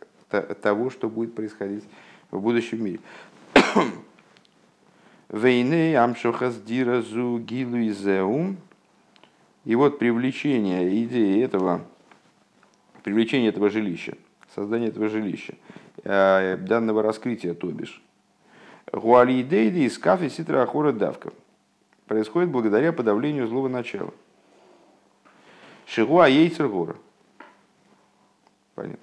того, 0.61 0.89
что 0.89 1.09
будет 1.09 1.35
происходить 1.35 1.83
в 2.31 2.39
будущем 2.39 2.83
мире. 2.83 2.99
Вейны 5.29 5.95
амшохас 5.95 6.61
диразу 6.61 7.39
гилуизеум. 7.39 8.57
И 9.63 9.75
вот 9.75 9.99
привлечение 9.99 11.03
идеи 11.03 11.43
этого, 11.43 11.85
привлечение 13.03 13.49
этого 13.49 13.69
жилища, 13.69 14.17
создание 14.55 14.89
этого 14.89 15.09
жилища, 15.09 15.55
э, 16.03 16.57
данного 16.57 17.01
раскрытия, 17.03 17.53
то 17.53 17.67
бишь, 17.67 18.01
гуали 18.91 19.41
идеи 19.41 19.85
из 19.85 19.97
кафе 19.97 20.29
ситра 20.29 20.61
ахора 20.61 20.91
давка 20.91 21.31
происходит 22.07 22.49
благодаря 22.49 22.91
подавлению 22.91 23.47
злого 23.47 23.69
начала. 23.69 24.13
Шигуа 25.85 26.27
Ейцер 26.27 26.67
Гора. 26.67 26.95
Понятно. 28.75 28.99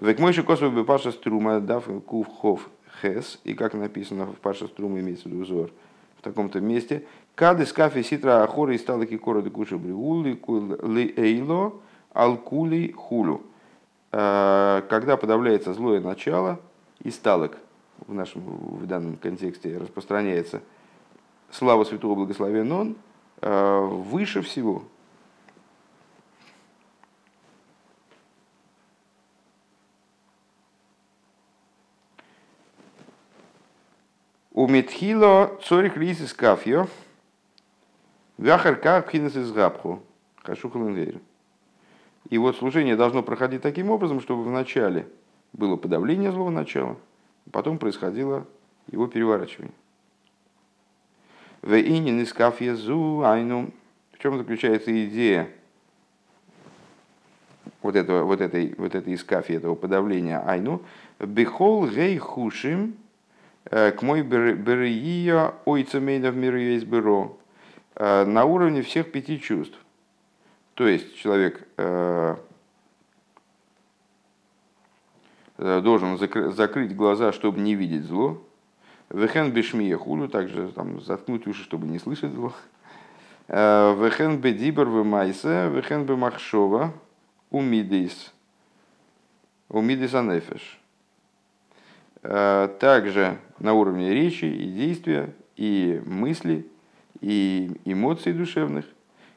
Век 0.00 0.18
мой 0.18 0.32
же 0.32 0.42
косвой 0.42 0.70
бы 0.70 0.84
Паша 0.84 1.12
Струма 1.12 1.60
дав 1.60 1.84
Кувхов 2.06 2.68
Хес, 3.00 3.40
и 3.44 3.54
как 3.54 3.74
написано 3.74 4.26
в 4.26 4.36
Паша 4.36 4.68
Струма 4.68 5.00
имеется 5.00 5.28
в 5.28 5.32
виду 5.32 5.42
узор, 5.42 5.70
в 6.18 6.22
таком-то 6.22 6.60
месте. 6.60 7.06
Кады 7.34 7.66
с 7.66 7.72
кафе 7.72 8.02
ситра 8.02 8.42
ахора 8.42 8.74
и 8.74 8.78
стала 8.78 9.06
кикора 9.06 9.42
де 9.42 9.50
куши 9.50 9.76
бриули 9.76 10.38
ли 10.82 11.14
эйло 11.16 11.74
алкули 12.12 12.92
хулю. 12.92 13.42
Э, 14.12 14.82
когда 14.88 15.16
подавляется 15.16 15.72
злое 15.72 16.00
начало, 16.00 16.60
и 17.02 17.10
сталок 17.10 17.56
в 18.06 18.14
нашем 18.14 18.42
в 18.42 18.86
данном 18.86 19.16
контексте 19.16 19.78
распространяется 19.78 20.60
слава 21.50 21.84
святого 21.84 22.14
благословен 22.14 22.70
он 22.72 22.96
э, 23.40 23.80
выше 23.80 24.42
всего, 24.42 24.84
У 34.54 34.68
Метхило 34.68 35.58
цорих 35.64 35.96
лисис 35.96 36.34
кафьо, 36.34 36.86
вяхар 38.36 38.76
как 38.76 39.06
пхинес 39.06 39.34
из 39.34 39.50
габху, 39.50 40.02
хашу 40.42 40.68
халангейр. 40.70 41.20
И 42.30 42.38
вот 42.38 42.56
служение 42.56 42.96
должно 42.96 43.22
проходить 43.22 43.62
таким 43.62 43.90
образом, 43.90 44.20
чтобы 44.20 44.44
вначале 44.44 45.06
было 45.52 45.76
подавление 45.76 46.32
злого 46.32 46.50
начала, 46.50 46.96
потом 47.50 47.78
происходило 47.78 48.46
его 48.90 49.06
переворачивание. 49.06 49.74
В 51.62 51.72
айну. 53.24 53.70
В 54.12 54.18
чем 54.18 54.36
заключается 54.38 55.06
идея 55.06 55.48
вот 57.82 57.96
этого, 57.96 58.24
вот 58.24 58.40
этой, 58.40 58.74
вот 58.78 58.94
этой 58.94 59.14
искафи, 59.14 59.52
этого 59.52 59.74
подавления 59.74 60.38
айну? 60.38 60.82
Бехол 61.18 61.88
гей 61.88 62.18
хушим 62.18 62.96
э, 63.66 63.92
к 63.92 64.02
мой 64.02 64.22
берия 64.22 65.54
ойцемейна 65.64 66.30
в 66.30 66.36
миру 66.36 66.58
есть 66.58 66.86
бюро 66.86 67.38
э, 67.94 68.24
на 68.24 68.44
уровне 68.44 68.82
всех 68.82 69.12
пяти 69.12 69.40
чувств. 69.40 69.78
То 70.74 70.86
есть 70.86 71.16
человек 71.16 71.66
э, 71.76 72.36
должен 75.58 76.18
закрыть 76.52 76.96
глаза, 76.96 77.32
чтобы 77.32 77.60
не 77.60 77.74
видеть 77.74 78.04
зло, 78.04 78.42
Вехен 79.12 79.52
бешмия 79.52 79.98
хулю, 79.98 80.26
также 80.26 80.68
там, 80.68 81.02
заткнуть 81.02 81.46
уши, 81.46 81.62
чтобы 81.64 81.86
не 81.86 81.98
слышать 81.98 82.32
зло. 82.32 82.54
Э, 83.46 83.94
вехен 83.94 84.40
бедибер 84.40 84.86
в 84.86 85.04
майсе, 85.04 85.68
вехен 85.68 86.06
бе 86.06 86.16
махшова, 86.16 86.94
умидис. 87.50 88.32
Умидис 89.68 90.14
анефеш. 90.14 90.80
Э, 92.22 92.74
также 92.80 93.36
на 93.58 93.74
уровне 93.74 94.14
речи 94.14 94.46
и 94.46 94.72
действия, 94.72 95.34
и 95.56 96.02
мысли, 96.06 96.66
и 97.20 97.70
эмоций 97.84 98.32
душевных. 98.32 98.86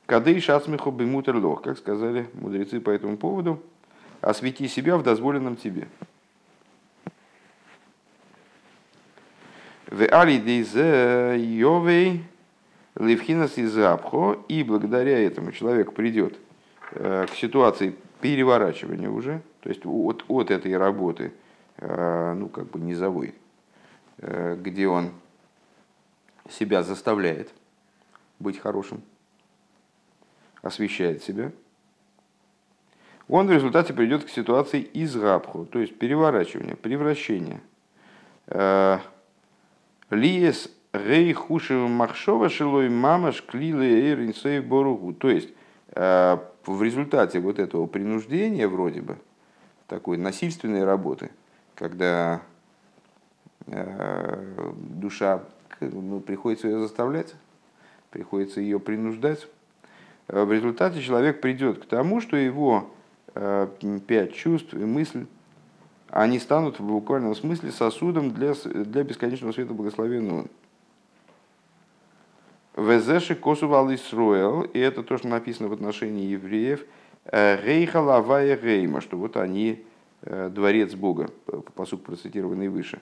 Кады 0.06 0.34
и 0.34 0.39
шацмиху 0.39 0.91
бимутер 0.91 1.36
лох, 1.36 1.63
как 1.63 1.78
сказали 1.80 2.30
мудрецы 2.34 2.80
по 2.80 2.91
этому 2.91 3.18
поводу, 3.18 3.62
освети 4.22 4.68
себя 4.68 4.98
в 4.98 5.04
дозволенном 5.04 5.56
тебе. 5.56 5.88
В 9.88 10.06
алидейзе 10.08 11.36
йовей 11.38 12.24
левхинас 12.96 13.58
из 13.58 13.76
и 14.48 14.63
благодаря 14.63 15.20
этому 15.20 15.52
человек 15.52 15.94
придет 15.94 16.38
э, 16.91 17.26
к 17.28 17.36
ситуации 17.36 17.96
переворачивания 18.22 19.10
уже, 19.10 19.41
то 19.62 19.70
есть 19.70 19.86
от, 19.86 20.26
от 20.28 20.52
этой 20.52 20.78
работы, 20.78 21.34
э, 21.78 22.34
ну 22.34 22.50
как 22.50 22.70
бы 22.70 22.80
низовой, 22.80 23.34
э, 24.20 24.56
где 24.60 24.88
он 24.88 25.12
себя 26.50 26.84
заставляет 26.84 27.52
быть 28.39 28.60
хорошим, 28.60 29.02
освещает 30.65 31.23
себя, 31.23 31.51
он 33.28 33.47
в 33.47 33.51
результате 33.51 33.93
придет 33.93 34.23
к 34.25 34.30
ситуации 34.30 34.82
из 34.82 35.13
то 35.13 35.80
есть 35.80 35.97
переворачивания, 35.97 36.75
превращения. 36.75 37.62
Лиес 40.12 40.69
рей 40.95 41.34
хушев 41.34 41.89
махшова 41.89 42.49
шилой 42.49 42.89
мамаш 42.89 43.43
клилы 43.43 43.86
эйринсей 43.86 44.60
боругу. 44.60 45.13
То 45.13 45.30
есть 45.30 45.49
э, 45.89 46.38
в 46.65 46.84
результате 46.84 47.39
вот 47.39 47.60
этого 47.60 47.86
принуждения 47.88 48.67
вроде 48.67 49.01
бы, 49.01 49.17
такой 49.88 50.17
насильственной 50.17 50.84
работы, 50.84 51.32
когда 51.75 52.41
э, 53.67 54.73
душа, 54.75 55.43
ну, 55.80 56.19
приходится 56.19 56.67
ее 56.67 56.80
заставлять, 56.80 57.34
приходится 58.12 58.62
ее 58.62 58.80
принуждать, 58.80 59.43
э, 59.43 59.47
в 60.27 60.51
результате 60.51 61.01
человек 61.01 61.41
придет 61.41 61.83
к 61.83 61.85
тому, 61.85 62.21
что 62.21 62.35
его 62.38 62.89
пять 64.07 64.33
чувств 64.33 64.73
и 64.73 64.77
мысль 64.77 65.25
они 66.09 66.39
станут 66.39 66.79
в 66.79 66.83
буквальном 66.83 67.35
смысле 67.35 67.71
сосудом 67.71 68.31
для, 68.31 68.53
для 68.53 69.03
бесконечного 69.03 69.51
света 69.51 69.73
благословенного. 69.73 70.45
Везеши 72.77 73.35
косувал 73.35 73.93
Исруэл, 73.93 74.61
и 74.61 74.79
это 74.79 75.03
то, 75.03 75.17
что 75.17 75.27
написано 75.27 75.69
в 75.69 75.73
отношении 75.73 76.27
евреев, 76.27 76.85
э, 77.25 77.61
Рейха 77.61 78.01
Лавая 78.01 78.57
Рейма, 78.57 79.01
что 79.01 79.17
вот 79.17 79.38
они 79.38 79.83
э, 80.21 80.49
дворец 80.53 80.93
Бога, 80.93 81.29
посук 81.73 82.03
процитированный 82.03 82.67
выше. 82.67 82.99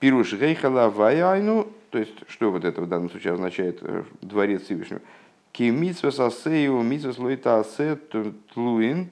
Пируш 0.00 0.32
Рейха 0.34 0.68
Айну, 0.68 1.68
то 1.90 1.98
есть, 1.98 2.14
что 2.28 2.50
вот 2.50 2.64
это 2.64 2.80
в 2.80 2.88
данном 2.88 3.10
случае 3.10 3.34
означает 3.34 3.78
э, 3.82 4.02
дворец 4.20 4.62
Всевышнего? 4.62 5.00
Ки 5.54 5.70
митсва 5.70 6.10
сасею 6.10 6.82
митсва 6.82 7.12
слоита 7.12 7.60
асе 7.60 7.94
тлуин 7.94 9.08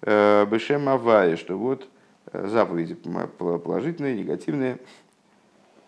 бешем 0.00 0.88
авая, 0.88 1.36
что 1.36 1.58
вот 1.58 1.88
заповеди 2.32 2.94
положительные, 2.94 4.14
негативные, 4.14 4.78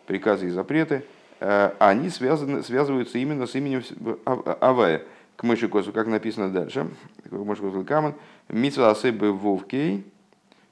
приказы 0.06 0.48
и 0.48 0.50
запреты, 0.50 1.04
они 1.38 2.08
связаны, 2.08 2.64
связываются 2.64 3.18
именно 3.18 3.46
с 3.46 3.54
именем 3.54 3.84
Авая. 4.24 5.02
К 5.36 5.44
Мышикосу, 5.44 5.92
как 5.92 6.08
написано 6.08 6.50
дальше, 6.50 6.88
к 7.22 7.30
Мышикосу 7.30 7.84
Каман, 7.84 8.14
Митсва 8.48 8.90
Асебе 8.90 9.30
Вовкей, 9.30 10.04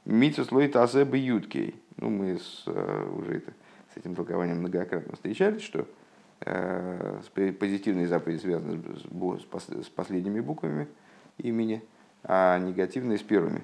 Митсва 0.05 0.43
Слоит 0.43 0.75
Асебе 0.75 1.21
Юткей. 1.21 1.77
Ну, 1.99 2.11
мы 2.11 2.37
с, 2.37 2.65
уже 2.67 3.37
это, 3.37 3.53
с 3.95 3.97
этим 3.97 4.17
толкованием 4.17 4.59
многократно 4.59 5.15
встречались, 5.15 5.63
что 5.63 5.87
позитивные 6.41 8.09
заповеди 8.09 8.41
связаны 8.41 8.81
с, 9.83 9.89
последними 9.89 10.41
буквами 10.41 10.89
имени, 11.39 11.83
а 12.25 12.59
негативные 12.59 13.19
с 13.19 13.23
первыми. 13.23 13.63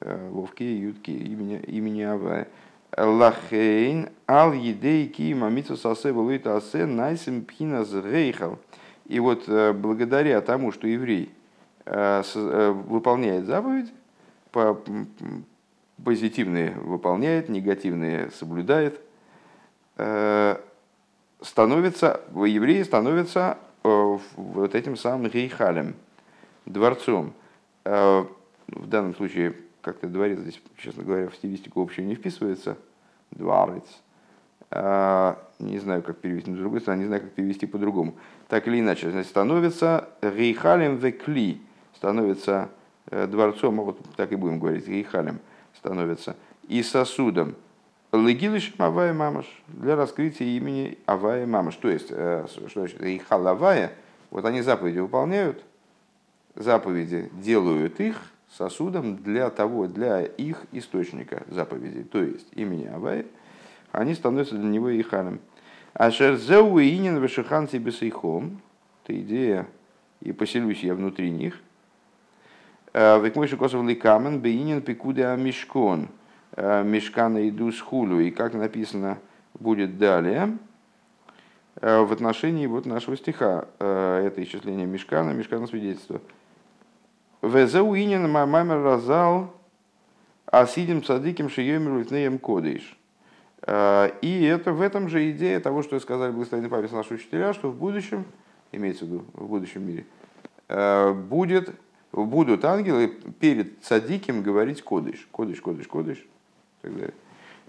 Э, 0.00 0.28
Вовки 0.30 0.62
Ютки 0.62 1.10
имени, 1.10 1.60
имени 1.66 2.02
Авая. 2.02 2.48
Лахейн 2.96 4.08
ал 4.26 4.52
едей 4.52 5.08
кима 5.08 5.50
митсус 5.50 5.84
асе 5.84 6.12
валуита 6.12 6.56
асе 6.56 6.86
найсим 6.86 7.44
пхинас 7.44 7.92
рейхал. 7.92 8.58
И 9.06 9.20
вот 9.20 9.44
э, 9.48 9.72
благодаря 9.72 10.40
тому, 10.40 10.72
что 10.72 10.86
еврей 10.86 11.30
э, 11.84 12.22
выполняет 12.86 13.46
заповедь, 13.46 13.92
позитивные 16.04 16.72
выполняет, 16.72 17.48
негативные 17.48 18.30
соблюдает, 18.30 19.00
становится, 21.40 22.20
евреи 22.34 22.82
становятся 22.82 23.58
вот 23.82 24.74
этим 24.74 24.96
самым 24.96 25.30
рейхалем, 25.30 25.94
дворцом. 26.66 27.32
В 27.84 28.26
данном 28.66 29.14
случае 29.14 29.54
как-то 29.80 30.08
дворец 30.08 30.40
здесь, 30.40 30.60
честно 30.76 31.04
говоря, 31.04 31.28
в 31.28 31.34
стилистику 31.36 31.82
общую 31.82 32.06
не 32.06 32.14
вписывается. 32.14 32.76
Дворец. 33.30 33.84
А, 34.70 35.38
не 35.58 35.78
знаю, 35.78 36.02
как 36.02 36.18
перевести, 36.18 36.50
на 36.50 36.58
другой 36.58 36.80
стороны, 36.80 37.00
не 37.00 37.06
знаю, 37.06 37.22
как 37.22 37.32
перевести 37.32 37.66
по-другому. 37.66 38.14
Так 38.48 38.68
или 38.68 38.80
иначе, 38.80 39.10
значит, 39.10 39.30
становится 39.30 40.08
рейхалем 40.20 40.96
векли, 40.96 41.62
становится 41.94 42.68
э, 43.10 43.26
дворцом, 43.26 43.80
а 43.80 43.84
вот 43.84 43.98
так 44.16 44.32
и 44.32 44.36
будем 44.36 44.58
говорить, 44.58 44.86
рейхалем 44.86 45.40
становится, 45.74 46.36
и 46.68 46.82
сосудом. 46.82 47.54
Легилыш 48.12 48.72
Авая 48.78 49.12
Мамаш 49.12 49.46
для 49.66 49.94
раскрытия 49.94 50.46
имени 50.46 50.98
Авая 51.04 51.46
Мамаш. 51.46 51.76
То 51.76 51.90
есть, 51.90 52.08
э, 52.10 52.46
что 52.48 52.80
значит 52.80 53.00
Рейхал 53.02 53.46
Авая, 53.46 53.92
вот 54.30 54.44
они 54.46 54.62
заповеди 54.62 54.98
выполняют, 54.98 55.62
заповеди 56.54 57.30
делают 57.34 58.00
их, 58.00 58.16
сосудом 58.50 59.16
для 59.18 59.50
того, 59.50 59.86
для 59.86 60.22
их 60.22 60.64
источника 60.72 61.42
заповедей, 61.48 62.02
то 62.02 62.22
есть 62.22 62.46
имени 62.52 62.86
Авая, 62.86 63.26
они 63.92 64.14
становятся 64.14 64.54
для 64.56 64.68
него 64.68 64.88
иханом. 64.88 65.40
А 65.92 66.10
шерзеу 66.10 66.78
инин 66.78 67.18
вешихан 67.18 67.68
себе 67.68 67.92
сейхом, 67.92 68.60
это 69.04 69.20
идея, 69.20 69.66
и 70.20 70.32
поселюсь 70.32 70.82
я 70.82 70.94
внутри 70.94 71.30
них. 71.30 71.60
«Э, 72.94 73.20
Векмойши 73.22 73.58
косов 73.58 73.86
ликамен 73.86 74.40
бейнин 74.40 74.80
пикуде 74.80 75.36
мешкон, 75.36 76.04
«Э, 76.04 76.17
мешкана 76.56 77.48
иду 77.48 77.70
с 77.70 77.80
хулю, 77.80 78.20
и 78.20 78.30
как 78.30 78.54
написано 78.54 79.18
будет 79.58 79.98
далее, 79.98 80.58
э, 81.80 82.00
в 82.00 82.12
отношении 82.12 82.66
вот 82.66 82.86
нашего 82.86 83.16
стиха, 83.16 83.66
это 83.78 84.42
исчисление 84.42 84.86
мешкана, 84.86 85.30
мешкана 85.30 85.66
свидетельства– 85.66 86.20
Везеу 87.42 87.94
инин 87.94 88.28
маймер 88.28 88.82
разал 88.82 89.54
асидим 90.46 91.04
садиким 91.04 91.48
шиемер 91.48 91.98
литнеем 91.98 92.38
кодыш. 92.38 92.96
Э, 93.62 94.10
и 94.22 94.42
это 94.42 94.72
в 94.72 94.80
этом 94.80 95.08
же 95.08 95.30
идея 95.30 95.60
того, 95.60 95.82
что 95.84 96.00
сказали 96.00 96.32
благословенный 96.32 96.68
папе 96.68 96.88
наши 96.90 97.14
учителя, 97.14 97.52
что 97.52 97.70
в 97.70 97.76
будущем, 97.76 98.24
имеется 98.72 99.04
в 99.04 99.08
виду 99.08 99.24
в 99.34 99.46
будущем 99.46 99.86
мире, 99.86 100.06
э, 100.68 101.12
будет, 101.12 101.70
будут 102.10 102.64
ангелы 102.64 103.06
перед 103.38 103.84
садиким 103.84 104.42
говорить 104.42 104.82
кодыш, 104.82 105.28
кодыш, 105.30 105.60
кодыш, 105.60 105.86
кодыш. 105.86 106.26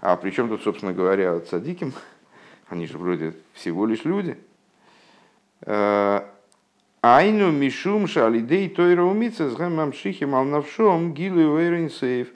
А 0.00 0.16
при 0.16 0.30
чем 0.30 0.48
тут, 0.48 0.62
собственно 0.62 0.92
говоря, 0.92 1.40
садиким? 1.40 1.92
Они 2.68 2.86
же 2.86 2.98
вроде 2.98 3.34
всего 3.52 3.86
лишь 3.86 4.04
люди. 4.04 4.38
Э, 5.62 6.22
Айну 7.02 7.50
мишум 7.50 8.06
шалидей 8.06 8.68
тойра 8.68 9.02
умица 9.02 9.48
с 9.48 9.54
гамамшихим 9.54 10.34
алнавшом 10.34 11.14
гилу 11.14 11.88
сейф. 11.88 12.28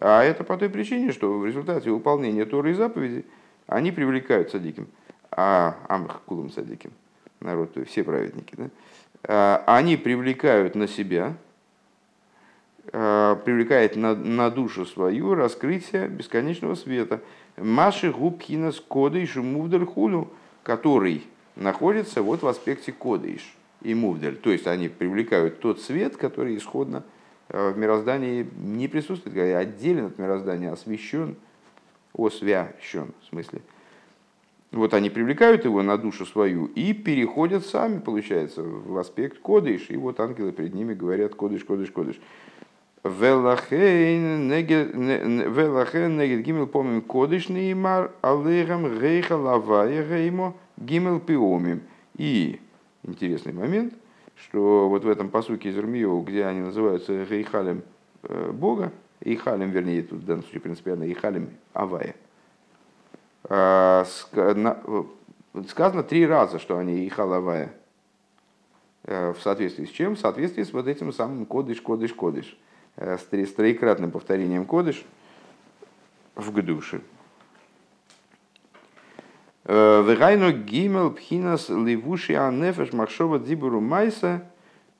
А 0.00 0.22
это 0.22 0.44
по 0.44 0.56
той 0.56 0.68
причине, 0.68 1.12
что 1.12 1.38
в 1.38 1.46
результате 1.46 1.90
выполнения 1.90 2.44
Торы 2.44 2.72
и 2.72 2.74
заповедей 2.74 3.24
они 3.66 3.92
привлекают 3.92 4.50
садиким. 4.50 4.86
А 5.30 5.76
амх 5.88 6.22
кулум 6.26 6.50
садиким. 6.50 6.92
Народ, 7.40 7.74
то 7.74 7.80
есть 7.80 7.92
все 7.92 8.04
праведники. 8.04 8.54
Да? 8.56 8.70
А, 9.24 9.64
они 9.66 9.96
привлекают 9.96 10.74
на 10.74 10.86
себя, 10.86 11.34
а, 11.34 11.36
привлекает 12.90 13.96
на, 13.96 14.14
на 14.14 14.50
душу 14.50 14.84
свою 14.86 15.34
раскрытие 15.34 16.08
бесконечного 16.08 16.74
света. 16.74 17.20
Маши 17.56 18.10
губкинас 18.10 18.80
кодыш 18.80 19.36
мувдаль 19.36 19.86
хулю, 19.86 20.30
который 20.62 21.22
находится 21.56 22.22
вот 22.22 22.42
в 22.42 22.46
аспекте 22.46 22.92
кодыш 22.92 23.54
и 23.82 23.94
мувдаль. 23.94 24.36
То 24.36 24.50
есть 24.50 24.66
они 24.66 24.88
привлекают 24.88 25.60
тот 25.60 25.80
свет, 25.80 26.16
который 26.16 26.56
исходно 26.56 27.04
э, 27.48 27.70
в 27.70 27.78
мироздании 27.78 28.46
не 28.56 28.88
присутствует, 28.88 29.36
а 29.36 29.58
отделен 29.58 30.06
от 30.06 30.18
мироздания, 30.18 30.72
освещен, 30.72 31.36
освящен 32.16 33.12
в 33.22 33.26
смысле. 33.26 33.60
Вот 34.72 34.92
они 34.92 35.08
привлекают 35.08 35.64
его 35.64 35.82
на 35.82 35.96
душу 35.96 36.26
свою 36.26 36.66
и 36.66 36.92
переходят 36.92 37.64
сами, 37.64 38.00
получается, 38.00 38.62
в 38.62 38.98
аспект 38.98 39.38
кодыш. 39.38 39.88
И 39.90 39.96
вот 39.96 40.18
ангелы 40.18 40.50
перед 40.50 40.74
ними 40.74 40.94
говорят 40.94 41.36
кодыш, 41.36 41.62
кодыш, 41.64 41.92
кодыш. 41.92 42.20
Велахен 43.04 44.48
негет 44.48 46.42
гимел 46.42 46.66
помим 46.66 47.02
кодыш 47.02 47.50
неймар 47.50 48.12
алейхам 48.22 48.98
гейха 48.98 49.36
лавая 49.36 50.02
геймо 50.02 50.54
гимел 50.78 51.20
пиомим. 51.20 51.82
И 52.16 52.60
интересный 53.02 53.52
момент, 53.52 53.92
что 54.36 54.88
вот 54.88 55.04
в 55.04 55.08
этом 55.08 55.28
посуке 55.28 55.68
из 55.68 55.76
Ирмио, 55.76 56.20
где 56.22 56.46
они 56.46 56.60
называются 56.60 57.24
гейхалем 57.24 57.82
э, 58.22 58.50
Бога, 58.52 58.90
Ихалем, 59.20 59.70
вернее, 59.70 60.02
тут 60.02 60.20
в 60.20 60.26
данном 60.26 60.42
случае 60.42 60.60
принципиально 60.60 61.10
Ихалем 61.10 61.50
Авая, 61.72 62.14
а, 63.44 64.04
сказано 64.04 66.02
три 66.02 66.26
раза, 66.26 66.58
что 66.58 66.78
они 66.78 67.06
Ихалавая. 67.06 67.74
Э, 69.04 69.32
в 69.32 69.42
соответствии 69.42 69.84
с 69.84 69.90
чем? 69.90 70.16
В 70.16 70.18
соответствии 70.18 70.62
с 70.62 70.72
вот 70.72 70.86
этим 70.86 71.12
самым 71.12 71.44
кодыш, 71.46 71.80
кодыш, 71.80 72.12
кодыш. 72.14 72.56
Э, 72.96 73.18
с 73.18 73.52
троекратным 73.52 74.12
повторением 74.12 74.64
кодыш 74.64 75.04
в 76.36 76.52
гдуше. 76.52 77.00
Э, 79.64 80.04
Вегайну 80.06 80.52
гимел 80.52 81.10
пхинас 81.10 81.68
ливуши 81.70 82.34
анефеш 82.34 82.92
махшова 82.92 83.40
дибуру 83.40 83.80
майса 83.80 84.48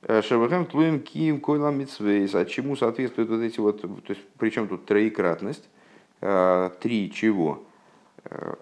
э, 0.01 0.21
шавахем 0.21 0.65
тлуем 0.65 0.99
кием 0.99 1.39
койла 1.39 1.71
митсвейс. 1.71 2.35
А 2.35 2.43
чему 2.43 2.75
соответствуют 2.75 3.29
вот 3.29 3.41
эти 3.41 3.61
вот, 3.61 3.81
то 3.81 3.89
есть 4.09 4.21
причем 4.37 4.67
тут 4.67 4.85
троекратность, 4.85 5.69
три 6.19 7.11
чего? 7.13 7.63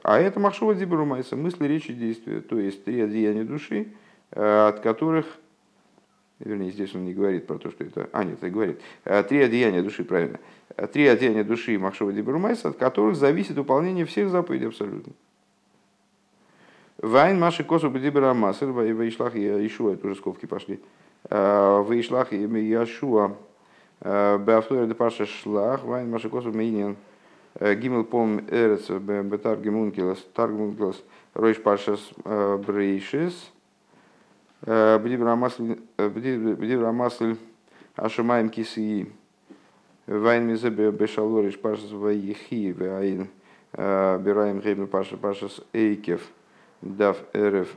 А 0.03 0.19
это 0.19 0.39
махшова 0.39 0.75
дибуру 0.75 1.05
майса, 1.05 1.35
мысли, 1.37 1.65
речи, 1.65 1.93
действия, 1.93 2.41
то 2.41 2.59
есть 2.59 2.83
три 2.83 2.99
одеяния 2.99 3.45
души, 3.45 3.93
от 4.31 4.81
которых 4.81 5.25
вернее, 6.43 6.71
здесь 6.71 6.93
он 6.95 7.05
не 7.05 7.13
говорит 7.13 7.47
про 7.47 7.57
то, 7.57 7.71
что 7.71 7.83
это... 7.83 8.09
А, 8.11 8.23
нет, 8.23 8.37
это 8.39 8.49
говорит. 8.49 8.81
Три 9.03 9.41
одеяния 9.41 9.81
души, 9.81 10.03
правильно. 10.03 10.39
Э, 10.75 10.87
три 10.87 11.07
одеяния 11.07 11.43
души 11.43 11.77
Махшова 11.77 12.11
Дибрумайса, 12.11 12.69
от 12.69 12.77
которых 12.77 13.15
зависит 13.15 13.55
выполнение 13.55 14.05
всех 14.05 14.29
заповедей 14.29 14.67
абсолютно. 14.67 15.13
Вайн 16.97 17.39
Маши 17.39 17.63
Косу 17.63 17.89
Бдибера 17.89 18.33
Масер, 18.33 18.71
Вейшлах 18.71 19.35
и 19.35 19.67
Ишуа, 19.67 19.93
это 19.93 20.07
уже 20.07 20.15
скобки 20.15 20.45
пошли. 20.45 20.79
Э, 21.29 21.83
Вейшлах 21.87 22.33
и 22.33 22.37
Яшуа, 22.37 23.35
Беавторе 24.01 24.87
де 24.87 24.93
Паша 24.93 25.25
Шлах, 25.25 25.83
Вайн 25.83 26.09
Маши 26.09 26.29
Косу 26.29 26.51
Мейнин, 26.51 26.95
Гимел 27.59 28.03
Пом 28.03 28.41
Эрец, 28.49 28.89
Бетар 28.89 29.57
Гемункилас, 29.57 30.19
Таргмункилас, 30.33 31.01
Ройш 31.33 31.61
Пашас 31.61 32.11
Брейшис, 32.25 33.51
Бдибра 34.65 35.35
масль 36.91 37.35
ашамаем 37.95 38.49
киси 38.49 39.11
вайн 40.07 40.47
мизе 40.47 40.69
бешалориш 40.69 41.59
пашас 41.59 41.91
ваихи 41.91 42.71
вайн 42.71 43.27
бираем 43.73 44.59
гейбен 44.61 44.87
паша 44.87 45.17
пашас 45.17 45.61
эйкев 45.73 46.21
дав 46.81 47.17
эрев 47.33 47.75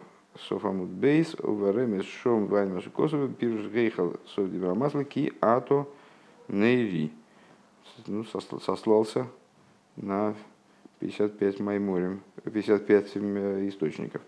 софамут 0.48 0.88
бейс 0.88 1.34
уверем 1.34 2.02
шом 2.02 2.46
вайн 2.46 2.74
маши 2.74 2.90
косовы 2.90 3.28
пируш 3.28 3.66
гейхал 3.68 4.16
сов 4.26 4.50
дибра 4.50 4.74
масль 4.74 5.04
ки 5.04 5.32
ато 5.40 5.88
нейри 6.48 7.10
ну, 8.06 8.24
сослался 8.24 9.26
на 9.96 10.34
55 11.00 11.60
майморем, 11.60 12.22
55 12.44 13.16
источников. 13.68 14.22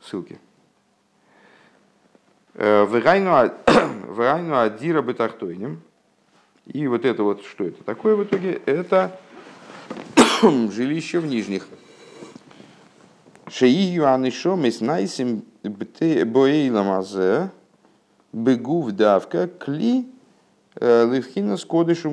Ссылки. 0.00 0.38
Э, 2.62 2.84
Вырайну 2.84 4.58
адира 4.58 5.00
бетахтойним. 5.00 5.80
И 6.66 6.86
вот 6.88 7.06
это 7.06 7.22
вот, 7.22 7.42
что 7.42 7.64
это 7.64 7.82
такое 7.84 8.16
в 8.16 8.24
итоге? 8.24 8.60
Это 8.66 9.18
жилище 10.42 11.20
в 11.20 11.26
нижних. 11.26 11.66
Шеию 13.48 14.06
анишом 14.12 14.66
из 14.66 14.82
найсим 14.82 15.42
боейламазе 15.62 17.50
бегу 18.34 18.92
давка 18.92 19.48
кли 19.48 20.06
э, 20.74 21.10
левхина 21.10 21.56
с 21.56 21.64
кодышу. 21.64 22.12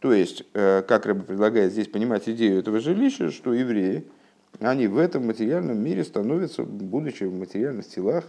То 0.00 0.14
есть, 0.14 0.44
э, 0.54 0.80
как 0.80 1.04
Рэбе 1.04 1.24
предлагает 1.24 1.72
здесь 1.72 1.88
понимать 1.88 2.26
идею 2.30 2.58
этого 2.58 2.80
жилища, 2.80 3.30
что 3.30 3.52
евреи, 3.52 4.06
они 4.60 4.86
в 4.86 4.96
этом 4.96 5.26
материальном 5.26 5.78
мире 5.78 6.04
становятся, 6.04 6.62
будучи 6.62 7.24
в 7.24 7.38
материальных 7.38 7.86
телах, 7.86 8.24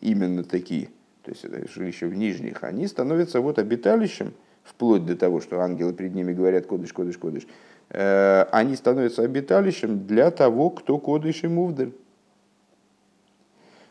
именно 0.00 0.44
такие, 0.44 0.90
то 1.22 1.30
есть 1.30 1.44
это 1.44 1.66
жилища 1.68 2.06
в 2.06 2.14
нижних, 2.14 2.64
они 2.64 2.86
становятся 2.86 3.40
вот 3.40 3.58
обиталищем, 3.58 4.34
вплоть 4.62 5.04
до 5.04 5.16
того, 5.16 5.40
что 5.40 5.60
ангелы 5.60 5.92
перед 5.92 6.14
ними 6.14 6.32
говорят 6.32 6.66
«кодыш, 6.66 6.92
кодыш, 6.92 7.18
кодыш», 7.18 7.46
э, 7.90 8.46
они 8.50 8.76
становятся 8.76 9.22
обиталищем 9.22 10.06
для 10.06 10.30
того, 10.30 10.70
кто 10.70 10.98
кодыш 10.98 11.44
и 11.44 11.48
мувдаль. 11.48 11.92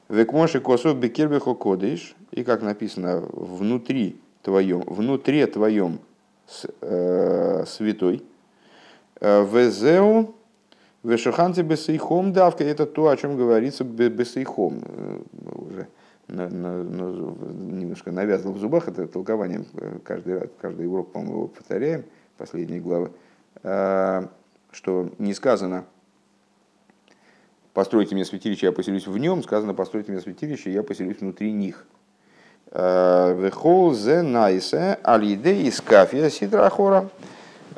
Векмоши 0.09 0.59
косов 0.59 0.97
бекербехо 0.97 1.53
кодыш, 1.53 2.15
и 2.31 2.43
как 2.43 2.61
написано, 2.61 3.21
внутри 3.31 4.19
твоем, 4.41 4.81
внутри 4.81 5.45
твоем 5.45 5.99
э, 6.81 7.63
святой, 7.65 8.23
везеу 9.21 10.35
Вешуханте 11.03 11.63
бесейхом 11.63 12.31
давка, 12.31 12.63
это 12.63 12.85
то, 12.85 13.09
о 13.09 13.17
чем 13.17 13.35
говорится 13.35 13.83
бесейхом. 13.83 14.81
Э, 14.85 15.19
уже 15.55 15.87
на, 16.29 16.49
на, 16.49 16.81
на, 16.81 17.03
немножко 17.51 18.11
навязано 18.11 18.53
в 18.53 18.57
зубах, 18.57 18.87
это 18.87 19.07
толкование, 19.07 19.65
э, 19.73 19.99
каждый, 20.03 20.39
раз, 20.39 20.49
каждый 20.61 20.87
урок, 20.87 21.11
по-моему, 21.11 21.33
его 21.33 21.47
повторяем, 21.49 22.05
последние 22.37 22.79
главы, 22.79 23.11
а, 23.63 24.29
что 24.71 25.09
не 25.19 25.33
сказано 25.33 25.85
«постройте 27.73 28.15
мне 28.15 28.23
святилище, 28.23 28.67
я 28.67 28.71
поселюсь 28.71 29.05
в 29.05 29.17
нем», 29.17 29.43
сказано 29.43 29.73
«постройте 29.73 30.13
мне 30.13 30.21
святилище, 30.21 30.71
я 30.71 30.83
поселюсь 30.83 31.19
внутри 31.19 31.51
них». 31.51 31.85
А, 32.71 33.33
Вехол 33.33 33.93
зе 33.93 34.21
найсе 34.21 34.99
алиде 35.03 35.63
из 35.63 35.81
кафия 35.81 36.29
сидрахора. 36.29 37.09
Э, 37.09 37.32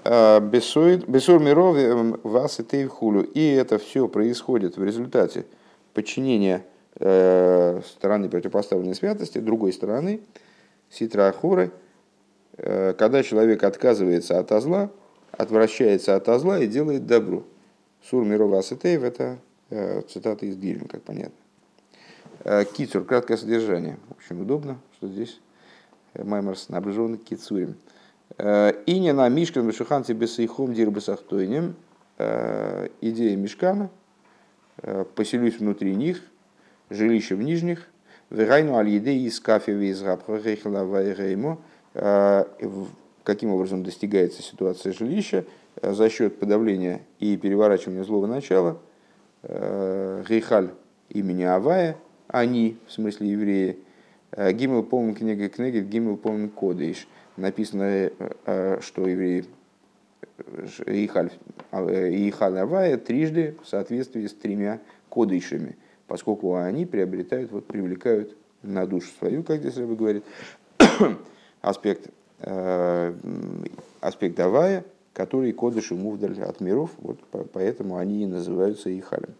Бесур 0.05 1.39
миров 1.39 1.75
э, 1.77 2.13
вас 2.21 2.59
и 2.59 2.85
хулю. 2.85 3.23
И 3.23 3.53
это 3.53 3.79
все 3.79 4.07
происходит 4.07 4.77
в 4.77 4.83
результате 4.83 5.47
подчинения 5.95 6.63
э, 6.99 7.81
стороны 7.83 8.29
противопоставленной 8.29 8.93
святости, 8.93 9.39
другой 9.39 9.73
стороны, 9.73 10.21
ситра 10.91 11.27
ахуры, 11.27 11.71
когда 12.55 13.21
человек 13.23 13.63
отказывается 13.63 14.39
от 14.39 14.49
зла, 14.61 14.89
отвращается 15.31 16.15
от 16.15 16.25
зла 16.39 16.59
и 16.59 16.67
делает 16.67 17.05
добро. 17.05 17.43
Сур 18.09 18.23
миров 18.23 18.53
асетеев– 18.53 19.03
это 19.03 19.39
цитата 20.07 20.45
из 20.45 20.55
Гильма, 20.55 20.87
как 20.87 21.01
понятно. 21.01 21.35
Кицур, 22.77 23.03
краткое 23.03 23.37
содержание. 23.37 23.97
В 24.07 24.17
общем, 24.17 24.39
удобно, 24.39 24.77
что 24.97 25.07
здесь 25.07 25.41
Маймер 26.13 26.57
снабжен 26.57 27.17
кицурем. 27.17 27.75
Э, 28.37 28.73
и 28.85 28.99
не 28.99 29.13
на 29.13 29.29
Мишкан 29.29 29.67
Бешуханте 29.67 30.13
Бесейхом 30.13 30.73
Дирбасахтойнем, 30.73 31.75
э, 32.17 32.87
идея 33.01 33.35
Мишкана, 33.37 33.89
э, 34.81 35.05
поселюсь 35.15 35.59
внутри 35.59 35.95
них, 35.95 36.21
жилище 36.89 37.35
в 37.35 37.41
нижних, 37.41 37.87
Верайну 38.31 38.75
аль-еде 38.75 39.13
из 39.13 39.39
кафе 39.39 39.73
из 39.85 40.01
реймо, 40.01 41.59
каким 43.23 43.51
образом 43.51 43.83
достигается 43.83 44.41
ситуация 44.41 44.93
жилища? 44.93 45.45
За 45.79 46.09
счет 46.09 46.39
подавления 46.39 47.01
и 47.19 47.37
переворачивания 47.37 48.03
злого 48.03 48.25
начала, 48.25 48.79
Гейхаль 49.43 50.71
имени 51.09 51.43
Авая, 51.43 51.97
они, 52.27 52.77
в 52.87 52.93
смысле 52.93 53.29
евреи, 53.29 53.77
Гимел 54.35 54.81
полный 54.81 55.13
книга 55.13 55.47
книги, 55.47 55.79
Гимел 55.81 56.17
полный 56.17 56.49
кодыш. 56.49 57.07
Написано, 57.37 58.11
что 58.81 59.07
евреи 59.07 59.45
Ихаль, 60.85 61.31
Ихаль 61.71 62.57
Авая 62.57 62.97
трижды 62.97 63.55
в 63.63 63.67
соответствии 63.67 64.27
с 64.27 64.33
тремя 64.33 64.79
кодышами, 65.09 65.77
поскольку 66.07 66.55
они 66.55 66.85
приобретают, 66.85 67.51
вот, 67.51 67.65
привлекают 67.67 68.35
на 68.61 68.85
душу 68.85 69.09
свою, 69.19 69.43
как 69.43 69.59
здесь 69.59 69.77
Рэбе 69.77 69.95
говорит, 69.95 70.23
аспект, 71.61 72.09
аспект 74.01 74.39
Авая, 74.39 74.85
который 75.13 75.51
кодыш 75.53 75.91
ему 75.91 76.11
вдаль 76.11 76.41
от 76.41 76.59
миров, 76.59 76.91
вот 76.97 77.19
поэтому 77.53 77.97
они 77.97 78.23
и 78.23 78.27
называются 78.27 78.89
Ихалем. 78.97 79.33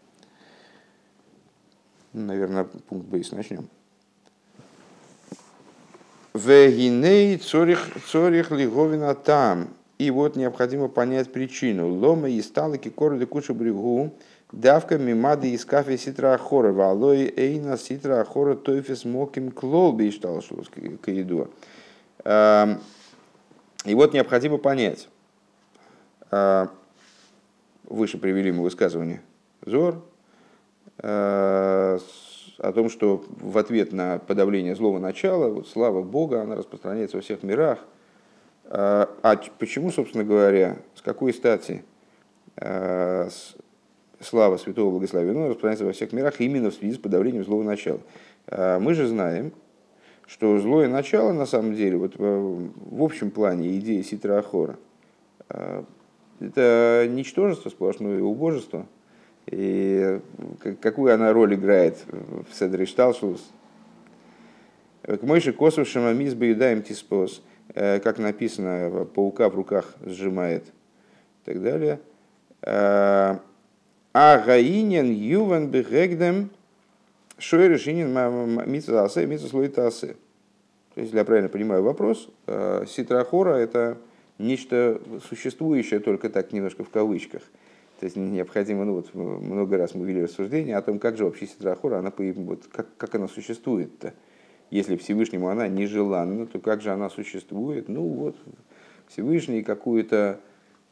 Наверное, 2.14 2.64
пункт 2.64 3.08
Бейс 3.08 3.32
начнем. 3.32 3.68
Вегиней 6.36 7.38
цорих, 7.38 7.80
цорих 8.12 8.52
лиговина 8.52 9.16
там. 9.16 9.70
И 9.98 10.12
вот 10.12 10.36
необходимо 10.36 10.90
понять 10.90 11.32
причину. 11.32 11.88
Лома 11.88 12.30
и 12.30 12.42
сталки 12.42 12.90
короды 12.90 13.26
кучу 13.26 13.54
брегу, 13.54 14.12
давка 14.52 14.98
мимады 14.98 15.52
из 15.52 15.64
кафе 15.64 15.98
ситра 15.98 16.34
ахора, 16.34 16.74
валой 16.74 17.34
эйна 17.38 17.78
ситра 17.78 18.20
ахора 18.20 18.56
тойфес 18.56 19.06
моким 19.06 19.50
клолби 19.50 20.12
штал 20.12 20.44
к 21.02 21.08
еду. 21.08 21.50
Эм, 22.26 22.82
и 23.86 23.96
вот 23.96 24.14
необходимо 24.14 24.58
понять. 24.58 25.08
Э, 26.32 26.68
выше 27.86 28.18
привели 28.18 28.52
мы 28.52 28.64
высказывание 28.64 29.22
Зор, 29.66 30.04
э, 30.98 32.00
о 32.58 32.72
том, 32.72 32.90
что 32.90 33.24
в 33.40 33.58
ответ 33.58 33.92
на 33.92 34.20
подавление 34.20 34.76
злого 34.76 35.00
начала, 35.00 35.50
вот 35.50 35.68
слава 35.68 36.02
Бога, 36.02 36.42
она 36.42 36.56
распространяется 36.56 37.18
во 37.18 37.24
всех 37.24 37.44
мирах. 37.44 37.80
А, 38.66 39.10
а 39.22 39.36
почему, 39.60 39.92
собственно 39.92 40.24
говоря, 40.24 40.78
с 40.96 41.02
какой 41.02 41.34
стати 41.34 41.84
а, 42.58 43.28
слава 44.20 44.58
Святого 44.58 44.92
Благословенного 44.92 45.50
распространяется 45.50 45.86
во 45.86 45.92
всех 45.92 46.14
мирах 46.14 46.40
именно 46.40 46.72
в 46.72 46.74
связи 46.74 46.96
с 46.96 46.98
подавлением 46.98 47.44
злого 47.44 47.64
начала? 47.64 48.00
А, 48.48 48.80
мы 48.80 48.94
же 48.94 49.08
знаем, 49.08 49.52
что 50.26 50.58
злое 50.58 50.88
начало, 50.88 51.34
на 51.34 51.46
самом 51.46 51.76
деле, 51.76 51.98
вот 51.98 52.16
в 52.18 53.04
общем 53.04 53.30
плане 53.30 53.78
идеи 53.78 54.02
Ситра 54.02 54.40
Ахора, 54.40 54.78
это 56.40 57.08
ничтожество 57.08 57.70
сплошное 57.70 58.22
убожество– 58.22 58.88
и 59.48 60.20
какую 60.82 61.14
она 61.14 61.32
роль 61.34 61.56
играет 61.56 61.98
в 62.08 62.54
Седре 62.54 62.86
Шталшус. 62.86 63.52
К 65.04 65.22
Мойши 65.22 65.54
Косу 65.54 65.86
Шамамис 65.86 66.34
Баюдаем 66.34 66.82
Тиспос, 66.82 67.44
э, 67.76 68.00
как 68.00 68.18
написано, 68.18 69.06
паука 69.14 69.50
в 69.50 69.56
руках 69.56 69.94
сжимает 70.04 70.64
и 70.64 71.46
так 71.46 71.62
далее. 71.62 72.00
Э, 72.64 73.38
а 74.14 74.40
Гаинен 74.40 75.12
Юван 75.12 75.70
Бегегдем 75.70 76.50
Шойрешинин 77.38 78.08
Митсасе 78.68 79.28
Митсаслоитасе. 79.28 80.16
То 80.96 81.02
есть, 81.02 81.10
если 81.10 81.18
я 81.18 81.26
правильно 81.26 81.50
понимаю 81.50 81.84
вопрос, 81.84 82.30
э, 82.48 82.86
Ситрахора 82.88 83.58
это 83.58 84.00
нечто 84.40 85.00
существующее 85.30 86.00
только 86.00 86.30
так 86.30 86.52
немножко 86.52 86.84
в 86.84 86.90
кавычках– 86.90 87.44
то 88.00 88.06
есть 88.06 88.16
необходимо, 88.18 88.86
ну 88.86 88.94
вот 88.96 89.14
много 89.14 89.78
раз 89.78 89.96
мы 89.96 90.06
вели 90.06 90.24
рассуждение 90.24 90.76
о 90.76 90.82
том, 90.82 91.00
как 91.00 91.18
же 91.18 91.26
вообще 91.26 91.48
Ситрахора, 91.48 92.00
она, 92.00 92.12
вот, 92.18 92.68
как, 92.72 92.88
как 92.98 93.16
она 93.16 93.28
существует-то. 93.28 94.14
Если 94.70 94.98
Всевышнему 94.98 95.48
она 95.48 95.68
нежеланна, 95.68 96.48
то 96.48 96.60
как 96.60 96.82
же 96.82 96.92
она 96.92 97.10
существует? 97.10 97.88
Ну 97.88 98.02
вот 98.02 98.36
Всевышний 99.08 99.62
какую-то 99.62 100.40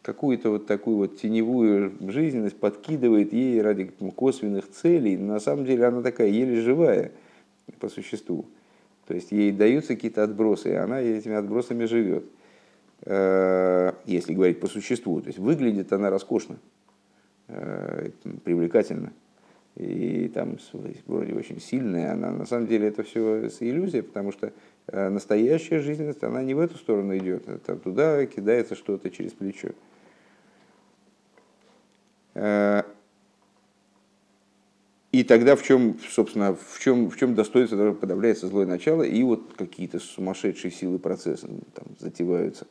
какую-то 0.02 0.50
вот 0.50 0.68
такую 0.68 0.98
вот 0.98 1.18
теневую 1.18 1.94
жизненность 2.12 2.60
подкидывает 2.60 3.32
ей 3.32 3.62
ради 3.62 3.86
косвенных 4.16 4.70
целей. 4.70 5.18
На 5.18 5.40
самом 5.40 5.66
деле 5.66 5.86
она 5.86 6.02
такая 6.02 6.28
еле 6.28 6.62
живая 6.62 7.12
по 7.80 7.90
существу. 7.90 8.46
То 9.08 9.14
есть 9.14 9.32
ей 9.32 9.52
даются 9.52 9.96
какие-то 9.96 10.24
отбросы, 10.24 10.72
и 10.72 10.76
она 10.76 11.02
этими 11.02 11.36
отбросами 11.36 11.86
живет. 11.86 12.26
Э, 13.06 13.94
если 14.06 14.34
говорить 14.34 14.60
по 14.60 14.68
существу. 14.68 15.20
То 15.22 15.28
есть 15.28 15.40
выглядит 15.40 15.92
она 15.92 16.10
роскошно. 16.10 16.58
Э, 17.56 18.10
привлекательна 18.46 19.14
и 19.76 20.28
там 20.34 20.58
вроде 21.06 21.34
очень 21.34 21.60
сильная, 21.60 22.14
она 22.14 22.32
на 22.32 22.46
самом 22.46 22.66
деле 22.66 22.88
это 22.88 23.04
все 23.04 23.48
иллюзия, 23.60 24.02
потому 24.02 24.32
что 24.32 24.54
э, 24.88 25.10
настоящая 25.10 25.80
жизненность, 25.80 26.24
она 26.24 26.42
не 26.42 26.56
в 26.56 26.60
эту 26.60 26.78
сторону 26.78 27.16
идет, 27.16 27.48
это 27.48 27.76
туда 27.76 28.26
кидается 28.26 28.76
что-то 28.76 29.12
через 29.12 29.34
плечо. 29.34 29.70
Э, 32.34 32.84
и 35.12 35.24
тогда 35.24 35.56
в 35.56 35.62
чем, 35.62 36.00
собственно, 36.10 36.56
в 36.56 36.80
чем, 36.80 37.10
в 37.12 37.18
чем 37.18 37.36
достоинство 37.36 37.94
подавляется 37.94 38.48
злое 38.48 38.66
начало, 38.66 39.04
и 39.04 39.22
вот 39.22 39.54
какие-то 39.56 40.00
сумасшедшие 40.00 40.72
силы 40.72 40.98
процесса 40.98 41.48
там 41.76 41.86
затеваются. 42.00 42.66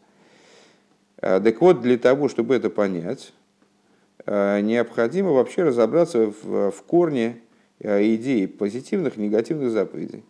Так 1.17 1.61
вот, 1.61 1.83
для 1.83 1.99
того, 1.99 2.29
чтобы 2.29 2.57
это 2.57 2.69
понять, 2.69 3.33
необходимо 4.27 5.33
вообще 5.33 5.65
разобраться 5.65 6.27
в, 6.27 6.71
в 6.71 6.83
корне 6.85 7.41
э, 7.81 8.15
идеи 8.15 8.47
позитивных 8.47 9.17
негативных 9.17 9.71
заповедей. 9.71 10.25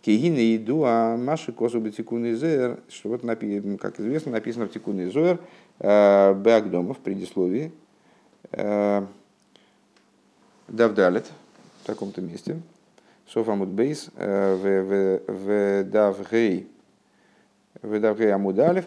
Кигины 0.00 0.56
иду, 0.56 0.82
а 0.84 1.16
маши 1.16 1.52
косу 1.52 1.78
бетикун 1.78 2.34
зер, 2.34 2.80
что 2.88 3.10
вот, 3.10 3.22
как 3.22 4.00
известно, 4.00 4.32
написано 4.32 4.66
в 4.66 4.72
тикун 4.72 5.10
зер, 5.10 5.38
э, 5.78 6.34
Беагдома 6.34 6.94
в 6.94 6.98
предисловии, 6.98 7.72
Давдалет, 10.68 11.26
в 11.82 11.86
таком-то 11.86 12.20
месте, 12.20 12.60
Софамуд 13.28 13.68
Бейс, 13.68 14.10
в 14.16 15.84
Давгей, 15.84 16.68
в 17.80 18.00
Давгей 18.00 18.34
Амудалев, 18.34 18.84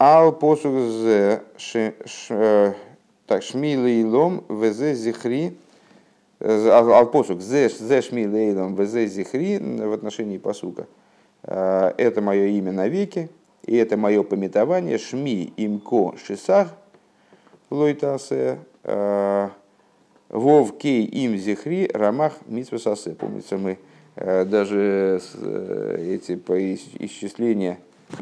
Ал 0.00 0.30
посух 0.30 0.78
зе 0.92 1.42
э, 2.30 2.72
так 3.26 3.42
шмили 3.42 4.04
лом 4.04 4.44
везе 4.48 4.94
зихри 4.94 5.56
ал 6.40 7.06
посух 7.10 7.40
зе 7.40 7.68
зе 7.68 8.00
шмили 8.00 8.54
лом 8.54 8.76
везе 8.76 9.08
зихри 9.08 9.58
в 9.58 9.92
отношении 9.92 10.38
посука. 10.38 10.86
Э, 11.42 11.94
это 11.98 12.22
мое 12.22 12.46
имя 12.46 12.70
навеки, 12.70 13.28
и 13.66 13.74
это 13.74 13.96
мое 13.96 14.22
пометование 14.22 14.98
шми 14.98 15.52
имко 15.56 16.16
шисах 16.16 16.68
лойтасе 17.68 18.60
э, 18.84 19.48
вов 20.28 20.78
кей 20.78 21.06
им 21.06 21.36
зихри 21.36 21.90
рамах 21.92 22.34
митсвасасе. 22.46 23.16
Помнится, 23.16 23.58
мы 23.58 23.78
даже 24.14 25.20
эти 25.98 26.34
исчисления 27.04 27.78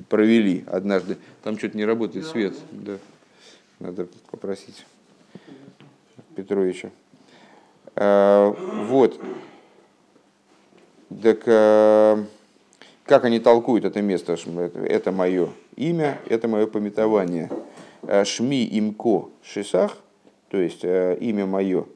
провели 0.08 0.64
однажды. 0.66 1.18
Там 1.42 1.58
что-то 1.58 1.76
не 1.76 1.84
работает 1.84 2.26
свет. 2.26 2.54
Да. 2.70 2.98
Надо 3.78 4.08
попросить 4.30 4.86
Петровича. 6.34 6.90
А, 7.94 8.50
вот. 8.88 9.20
Так 11.22 11.42
а, 11.46 12.24
как 13.04 13.24
они 13.24 13.38
толкуют 13.38 13.84
это 13.84 14.02
место? 14.02 14.36
Это 14.74 15.12
мое 15.12 15.50
имя, 15.76 16.18
это 16.28 16.48
мое 16.48 16.66
пометование. 16.66 17.50
А, 18.02 18.24
Шми 18.24 18.68
имко 18.70 19.28
шисах, 19.42 19.98
то 20.48 20.58
есть 20.58 20.84
имя 20.84 21.46
мое, 21.46 21.86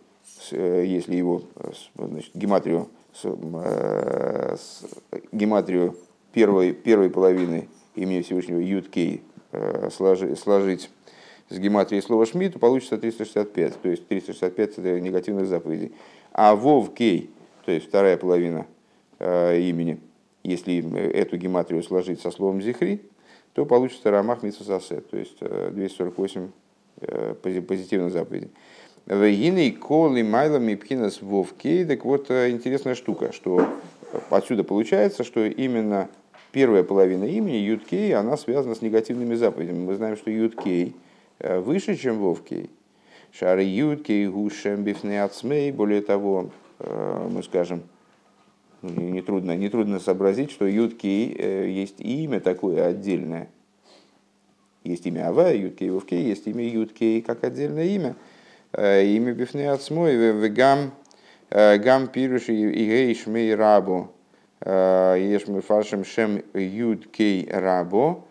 если 0.50 1.16
его 1.16 1.42
значит, 1.96 2.30
гематрию, 2.34 2.88
гематрию 5.32 5.96
первой, 6.32 6.72
первой 6.72 7.10
половины 7.10 7.68
имени 7.94 8.22
Всевышнего 8.22 8.58
Юткей 8.58 9.22
э, 9.52 9.88
сложить 9.90 10.90
с 11.48 11.58
гематрией 11.58 12.02
слова 12.02 12.26
Шми, 12.26 12.48
то 12.48 12.58
получится 12.58 12.96
365, 12.96 13.82
то 13.82 13.88
есть 13.88 14.06
365 14.06 14.78
это 14.78 15.00
негативных 15.00 15.46
заповедей. 15.46 15.92
А 16.32 16.54
Вов 16.54 16.94
Кей, 16.94 17.30
то 17.64 17.72
есть 17.72 17.88
вторая 17.88 18.16
половина 18.16 18.66
э, 19.18 19.60
имени, 19.60 19.98
если 20.44 21.10
эту 21.10 21.36
гематрию 21.36 21.82
сложить 21.82 22.20
со 22.20 22.30
словом 22.30 22.62
Зихри, 22.62 23.02
то 23.52 23.66
получится 23.66 24.10
Рамах 24.10 24.42
Митсусасе, 24.42 25.00
то 25.00 25.16
есть 25.16 25.40
248 25.40 26.50
э, 27.00 27.34
позитивных 27.34 28.12
заповедей. 28.12 28.50
Вегины 29.06 29.72
коли 29.72 30.22
майлами 30.22 30.76
пхинас 30.76 31.20
вовкей. 31.20 31.84
Так 31.84 32.04
вот, 32.04 32.30
интересная 32.30 32.94
штука, 32.94 33.32
что 33.32 33.66
отсюда 34.30 34.62
получается, 34.62 35.24
что 35.24 35.44
именно 35.44 36.08
первая 36.52 36.82
половина 36.82 37.24
имени, 37.24 37.56
Юткей, 37.56 38.14
она 38.14 38.36
связана 38.36 38.74
с 38.74 38.82
негативными 38.82 39.34
заповедями. 39.34 39.84
Мы 39.84 39.94
знаем, 39.94 40.16
что 40.16 40.30
Юткей 40.30 40.94
э, 41.38 41.60
выше, 41.60 41.96
чем 41.96 42.18
Вовкей. 42.18 42.70
Шары 43.32 43.62
ютки 43.62 44.26
гушем 44.26 44.82
бифнеацмей. 44.82 45.70
Более 45.70 46.02
того, 46.02 46.50
мы 46.80 47.44
скажем, 47.44 47.82
нетрудно, 48.82 49.56
нетрудно 49.56 50.00
сообразить, 50.00 50.50
что 50.50 50.66
ютки 50.66 51.06
есть 51.06 52.00
имя 52.00 52.40
такое 52.40 52.88
отдельное. 52.88 53.48
Есть 54.82 55.06
имя 55.06 55.28
Ава, 55.28 55.52
ютки 55.54 55.84
и 55.84 55.90
Вовке, 55.90 56.20
есть 56.20 56.48
имя 56.48 56.68
ютки 56.68 57.20
как 57.20 57.44
отдельное 57.44 57.84
имя. 57.84 58.16
Имя 58.76 59.32
бифнеацмой, 59.32 60.16
вегам 60.16 60.90
гам 61.50 62.08
пируш 62.08 62.48
и 62.48 62.68
гейш 62.68 63.28
мей 63.28 63.54
рабу. 63.54 64.10
Еш 64.64 65.46
мы 65.46 65.62
фаршем 65.62 66.04
шем 66.04 66.42
ютки 66.54 67.48
рабо. 67.50 68.24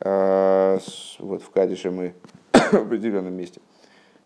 Вот 0.00 1.42
в 1.42 1.50
Кадише 1.52 1.90
мы 1.90 2.14
в 2.52 2.74
определенном 2.74 3.34
месте 3.34 3.60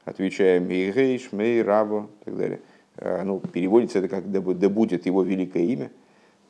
отвечаем 0.07 0.67
Мейгейш, 0.67 1.33
Мей, 1.33 1.63
Рабо 1.63 2.09
и 2.23 2.25
так 2.25 2.37
далее. 2.39 2.61
А, 2.97 3.23
ну, 3.25 3.41
переводится 3.41 3.99
это 3.99 4.09
как 4.09 4.31
«да 4.31 4.41
будет 4.41 5.05
его 5.05 5.23
великое 5.23 5.65
имя» 5.65 5.91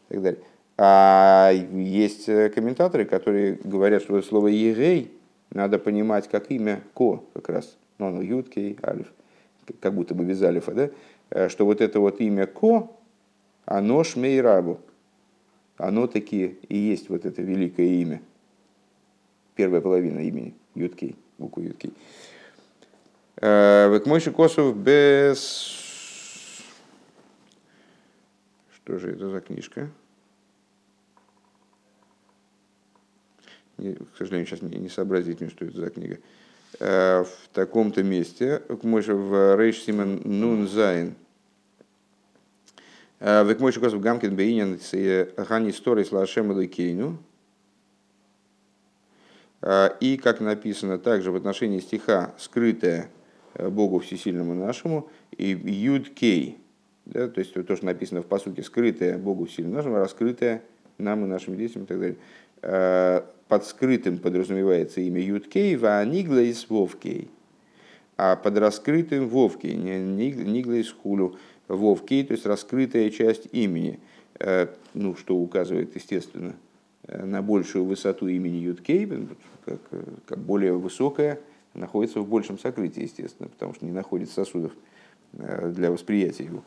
и 0.09 0.15
так 0.15 0.23
далее. 0.23 0.41
А 0.79 1.51
есть 1.53 2.29
э, 2.29 2.51
комментаторы, 2.51 3.07
которые 3.07 3.59
говорят, 3.65 4.03
что 4.03 4.21
слово 4.23 4.49
«егей» 4.49 5.11
надо 5.51 5.79
понимать 5.79 6.29
как 6.29 6.51
имя 6.51 6.83
«ко» 6.95 7.25
как 7.33 7.49
раз. 7.49 7.77
Ну, 7.99 8.11
ну, 8.11 8.21
Юткей, 8.21 8.79
Алиф, 8.85 9.11
как 9.81 9.95
будто 9.95 10.15
бы 10.15 10.25
без 10.25 10.43
Алифа, 10.43 10.73
да? 10.73 10.91
Э, 11.31 11.49
что 11.49 11.65
вот 11.65 11.81
это 11.81 11.99
вот 11.99 12.21
имя 12.21 12.47
«ко», 12.47 12.91
оно 13.65 14.05
шмей 14.05 14.41
рабу. 14.41 14.79
Оно 15.77 16.07
таки 16.07 16.59
и 16.69 16.77
есть 16.77 17.09
вот 17.09 17.25
это 17.25 17.43
великое 17.43 17.87
имя. 17.87 18.23
Первая 19.55 19.81
половина 19.81 20.21
имени, 20.21 20.55
Юткей, 20.75 21.17
букву 21.39 21.63
Юткей. 21.63 21.93
Э, 23.37 23.91
Векмойши 23.93 24.31
Косов 24.31 24.77
без... 24.77 25.85
Что 28.75 28.99
же 28.99 29.11
это 29.13 29.29
за 29.29 29.41
книжка? 29.41 29.91
К 33.77 34.17
сожалению, 34.17 34.47
сейчас 34.47 34.63
не, 34.63 34.79
не 34.79 34.89
сообразить 34.89 35.41
мне, 35.41 35.51
что 35.51 35.67
это 35.67 35.79
за 35.79 35.91
книга. 35.91 36.19
Э, 36.79 37.25
в 37.25 37.49
таком-то 37.53 38.03
месте, 38.03 38.63
в 38.69 39.57
Рейш 39.57 39.83
Симон 39.83 40.23
Нун 40.25 40.69
Зайн, 40.69 41.09
э, 41.09 41.26
Век 43.21 43.61
Мойша 43.61 43.81
Косов 43.81 44.01
Гамкин 44.01 44.37
Бейнин 44.37 44.79
Хани 45.37 45.73
Сторис 45.73 46.13
Лашем 46.13 46.51
Лакейну, 46.51 47.19
и, 50.01 50.21
как 50.23 50.41
написано 50.41 50.99
также 50.99 51.33
в 51.33 51.37
отношении 51.37 51.81
стиха 51.81 52.35
«скрытое 52.39 53.11
Э, 53.59 53.69
Богу 53.69 54.01
Всесильному 54.01 54.55
нашему, 54.55 55.09
и 55.37 55.49
Юд 55.51 56.11
Кей, 56.11 56.59
да, 57.07 57.29
то 57.29 57.41
есть 57.41 57.55
то, 57.55 57.77
что 57.77 57.87
написано 57.87 58.23
в 58.23 58.27
посуке, 58.27 58.63
скрытое 58.63 59.17
Богу 59.17 59.47
Всесильному 59.47 59.77
нашему, 59.77 59.97
раскрытое 59.97 60.63
нам 60.99 61.25
и 61.25 61.29
нашим 61.29 61.57
детям 61.57 61.85
и 61.85 61.87
так 61.87 61.99
далее. 61.99 62.17
Э, 62.63 63.23
под 63.49 63.65
скрытым 63.65 64.19
подразумевается 64.19 65.01
имя 65.01 65.23
Юд 65.23 65.49
Кей, 65.49 65.77
Ваанигла 65.77 66.41
из 66.41 66.69
Вовкей, 66.69 67.31
а 68.19 68.37
под 68.37 68.59
раскрытым 68.59 69.29
Вовкей, 69.29 69.75
Нигла 69.75 70.75
из 70.75 70.91
Хулю, 70.91 71.37
Вовкей, 71.69 72.25
то 72.25 72.33
есть 72.33 72.47
раскрытая 72.47 73.11
часть 73.11 73.49
имени, 73.53 74.01
э, 74.39 74.69
ну, 74.95 75.17
что 75.17 75.37
указывает, 75.37 75.95
естественно, 75.95 76.55
на 77.09 77.41
большую 77.43 77.85
высоту 77.85 78.27
имени 78.29 78.57
Юткей, 78.57 79.09
как, 79.65 79.81
как 80.27 80.39
более 80.39 80.73
высокая, 80.73 81.41
находится 81.75 82.21
в 82.21 82.29
большем 82.29 82.59
сокрытии, 82.59 83.03
естественно, 83.03 83.49
потому 83.49 83.75
что 83.75 83.85
не 83.85 83.93
находит 83.93 84.31
сосудов 84.31 84.73
э, 85.35 85.71
для 85.75 85.91
восприятия 85.91 86.45
его. 86.45 86.65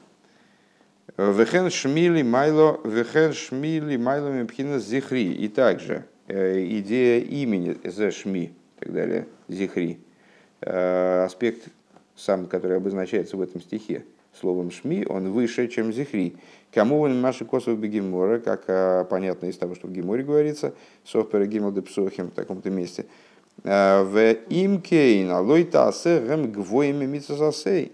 Вехен 1.17 1.69
шмили 1.69 2.21
майло, 2.21 2.79
вехен 2.85 3.33
шмили 3.33 3.97
майло 3.97 4.29
мепхина 4.29 4.79
зихри. 4.79 5.33
И 5.33 5.47
также 5.47 6.05
э, 6.27 6.63
идея 6.79 7.21
имени 7.21 7.77
за 7.83 8.11
шми, 8.11 8.53
так 8.79 8.93
далее, 8.93 9.27
зихри. 9.47 9.99
Э, 10.61 11.23
аспект, 11.25 11.69
сам, 12.15 12.45
который 12.45 12.77
обозначается 12.77 13.37
в 13.37 13.41
этом 13.41 13.61
стихе, 13.61 14.05
словом 14.33 14.71
шми, 14.71 15.05
он 15.07 15.31
выше, 15.31 15.67
чем 15.67 15.93
зихри. 15.93 16.35
Кому 16.71 17.01
он 17.01 17.19
маши 17.19 17.45
косов 17.45 17.79
бегемора, 17.79 18.39
как 18.39 19.09
понятно 19.09 19.47
из 19.47 19.57
того, 19.57 19.75
что 19.75 19.87
в 19.87 19.91
Геморе 19.91 20.23
говорится, 20.23 20.73
софпера 21.03 21.45
гимл 21.45 21.71
депсохим 21.71 22.27
в 22.27 22.31
таком-то 22.31 22.69
месте– 22.69 23.05
в 23.63 24.37
имкейн 24.49 25.31
алой 25.31 25.63
тасе 25.63 26.19
гэм 26.19 26.51
гвоями 26.51 27.05
митсасасей. 27.05 27.91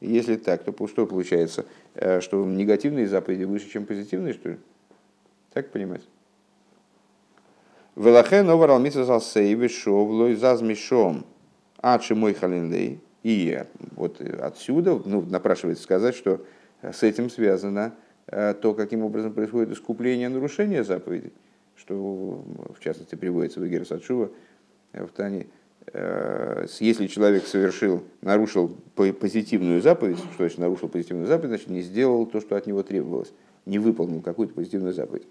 Если 0.00 0.36
так, 0.36 0.64
то 0.64 0.86
что 0.86 1.06
получается? 1.06 1.66
Э, 1.94 2.20
что 2.20 2.44
негативные 2.44 3.08
заповеди 3.08 3.44
выше, 3.44 3.68
чем 3.70 3.84
позитивные, 3.84 4.34
что 4.34 4.50
ли? 4.50 4.58
Так 5.52 5.70
понимать? 5.70 6.02
Велахен 7.96 8.48
оварал 8.48 8.78
митсасасей 8.78 9.54
вишов 9.54 10.08
лой 10.08 10.34
зазмишом 10.34 11.24
адши 11.80 12.14
мой 12.14 12.34
халинлей. 12.34 13.00
И 13.22 13.64
вот 13.96 14.20
отсюда 14.20 15.00
ну, 15.04 15.22
напрашивается 15.22 15.82
сказать, 15.82 16.14
что 16.14 16.44
с 16.82 17.02
этим 17.02 17.30
связано 17.30 17.94
э, 18.26 18.54
то, 18.54 18.74
каким 18.74 19.02
образом 19.02 19.32
происходит 19.32 19.72
искупление 19.72 20.28
нарушения 20.28 20.84
заповедей, 20.84 21.32
что 21.74 22.44
в 22.74 22.80
частности 22.80 23.16
приводится 23.16 23.60
в 23.60 23.66
Игер 23.66 23.84
Сачува, 23.84 24.30
Э, 24.92 25.04
в 25.04 25.10
Тане, 25.10 25.46
э, 25.92 26.66
если 26.80 27.06
человек 27.06 27.46
совершил, 27.46 28.02
нарушил 28.20 28.76
позитивную 28.94 29.80
заповедь, 29.80 30.18
что 30.18 30.38
значит 30.38 30.58
нарушил 30.58 30.88
позитивную 30.88 31.26
заповедь, 31.26 31.50
значит 31.50 31.68
не 31.68 31.82
сделал 31.82 32.26
то, 32.26 32.40
что 32.40 32.56
от 32.56 32.66
него 32.66 32.82
требовалось, 32.82 33.32
не 33.66 33.78
выполнил 33.78 34.22
какую-то 34.22 34.54
позитивную 34.54 34.94
заповедь, 34.94 35.26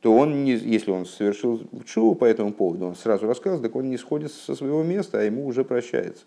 то 0.00 0.16
он, 0.16 0.44
не, 0.44 0.52
если 0.52 0.90
он 0.90 1.04
совершил 1.04 1.60
чу 1.84 2.14
по 2.14 2.24
этому 2.24 2.52
поводу, 2.52 2.86
он 2.86 2.94
сразу 2.94 3.26
рассказывает, 3.26 3.62
так 3.62 3.76
он 3.76 3.90
не 3.90 3.98
сходит 3.98 4.32
со 4.32 4.54
своего 4.54 4.82
места, 4.82 5.20
а 5.20 5.22
ему 5.22 5.46
уже 5.46 5.62
прощается. 5.62 6.24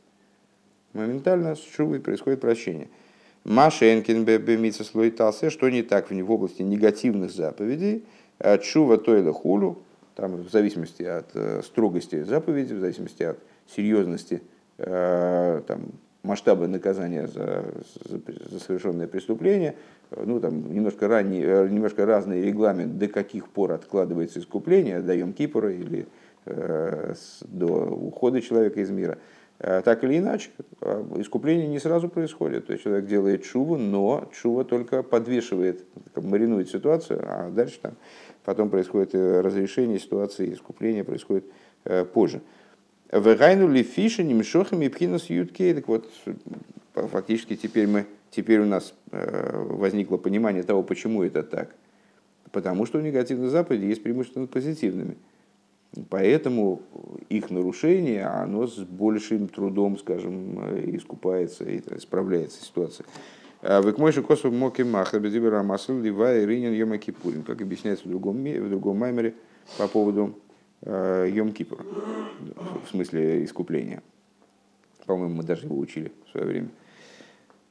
Моментально 0.94 1.56
с 1.56 1.60
чувой 1.60 2.00
происходит 2.00 2.40
прощение. 2.40 2.90
Машенкин 3.46 4.24
бемица 4.24 4.84
слой 4.84 5.10
тасе, 5.10 5.50
что 5.50 5.70
не 5.70 5.82
так 5.82 6.12
в 6.12 6.32
области 6.32 6.62
негативных 6.62 7.32
заповедей, 7.32 8.06
а 8.40 8.58
чува 8.58 8.98
тойла 8.98 9.34
хулу, 9.34 9.80
там, 10.16 10.36
в 10.44 10.50
зависимости 10.50 11.04
от 11.04 11.30
э, 11.34 11.62
строгости 11.64 12.24
заповеди, 12.24 12.74
в 12.74 12.80
зависимости 12.80 13.24
от 13.24 13.40
серьезности 13.68 14.44
э, 14.78 15.62
там, 15.68 15.82
масштаба 16.24 16.68
наказания 16.68 17.28
за, 17.28 17.66
за, 18.06 18.20
за 18.50 18.60
совершенное 18.60 19.08
преступление, 19.08 19.76
э, 20.12 20.24
ну, 20.26 20.40
там, 20.40 20.74
немножко, 20.74 21.08
ранний, 21.08 21.42
немножко 21.42 22.06
разный 22.06 22.42
регламент, 22.42 22.98
до 22.98 23.08
каких 23.08 23.50
пор 23.50 23.74
откладывается 23.74 24.40
искупление, 24.40 25.02
до 25.02 25.14
Йом 25.14 25.34
Кипура 25.34 25.72
или 25.72 26.08
э, 26.46 27.14
до 27.42 27.68
ухода 27.68 28.42
человека 28.42 28.82
из 28.82 28.90
мира. 28.90 29.18
Так 29.60 30.04
или 30.04 30.18
иначе, 30.18 30.50
искупление 31.16 31.68
не 31.68 31.80
сразу 31.80 32.10
происходит. 32.10 32.66
То 32.68 32.74
есть 32.74 32.84
человек 32.84 33.06
делает 33.06 33.44
чуву, 33.44 33.78
но 33.78 34.28
чува 34.34 34.66
только 34.66 35.04
подвешивает, 35.04 35.86
маринует 36.16 36.70
ситуацию, 36.70 37.24
а 37.24 37.50
дальше 37.50 37.80
там 37.82 37.94
потом 38.44 38.70
происходит 38.70 39.16
э, 39.16 39.42
разрешение 39.42 40.00
ситуации, 40.00 40.54
искупление 40.54 41.04
происходит 41.04 41.46
э, 41.86 42.06
позже. 42.06 42.42
Вегайну 43.20 43.68
ли 43.68 43.84
фиши 43.84 44.24
немшохами 44.24 44.88
пхинус 44.88 45.30
юткей. 45.30 45.74
Так 45.76 45.88
вот, 45.88 46.10
фактически 46.94 47.56
теперь, 47.56 47.86
мы, 47.86 48.08
теперь 48.32 48.62
у 48.62 48.66
нас 48.66 48.96
э, 49.12 49.66
возникло 49.70 50.18
понимание 50.18 50.64
того, 50.64 50.82
почему 50.82 51.22
это 51.22 51.44
так. 51.44 51.76
Потому 52.52 52.88
что 52.88 52.98
у 52.98 53.02
негативных 53.02 53.52
заповедей 53.52 53.90
есть 53.90 54.02
преимущество 54.02 54.40
над 54.40 54.50
позитивными. 54.50 55.16
Поэтому 56.10 56.82
их 57.30 57.52
нарушение, 57.52 58.26
оно 58.26 58.66
с 58.66 58.80
большим 58.80 59.48
трудом, 59.48 60.00
скажем, 60.00 60.60
искупается 60.96 61.66
и 61.66 61.82
справляется 62.00 62.64
ситуация. 62.64 63.06
А 63.62 63.82
Вы 63.82 63.94
к 63.94 64.00
мойши 64.00 64.24
косу 64.24 64.52
моки 64.52 64.82
маха 64.82 65.20
безибера 65.20 65.62
масл 65.62 65.94
ливай 65.94 66.48
ринин 66.48 66.74
йома 66.74 66.98
кипурин, 66.98 67.44
как 67.44 67.62
объясняется 67.62 68.06
в 68.06 68.10
другом, 68.10 68.44
в 68.44 68.70
другом 68.70 68.98
маймере 68.98 69.36
по 69.78 69.88
поводу 69.88 70.36
э, 70.86 71.30
Йом 71.32 71.52
Кипур, 71.54 71.86
в 72.86 72.90
смысле 72.90 73.44
искупления. 73.44 74.02
По-моему, 75.06 75.36
мы 75.36 75.44
даже 75.44 75.66
его 75.66 75.78
учили 75.78 76.12
в 76.26 76.32
свое 76.32 76.46
время. 76.46 76.70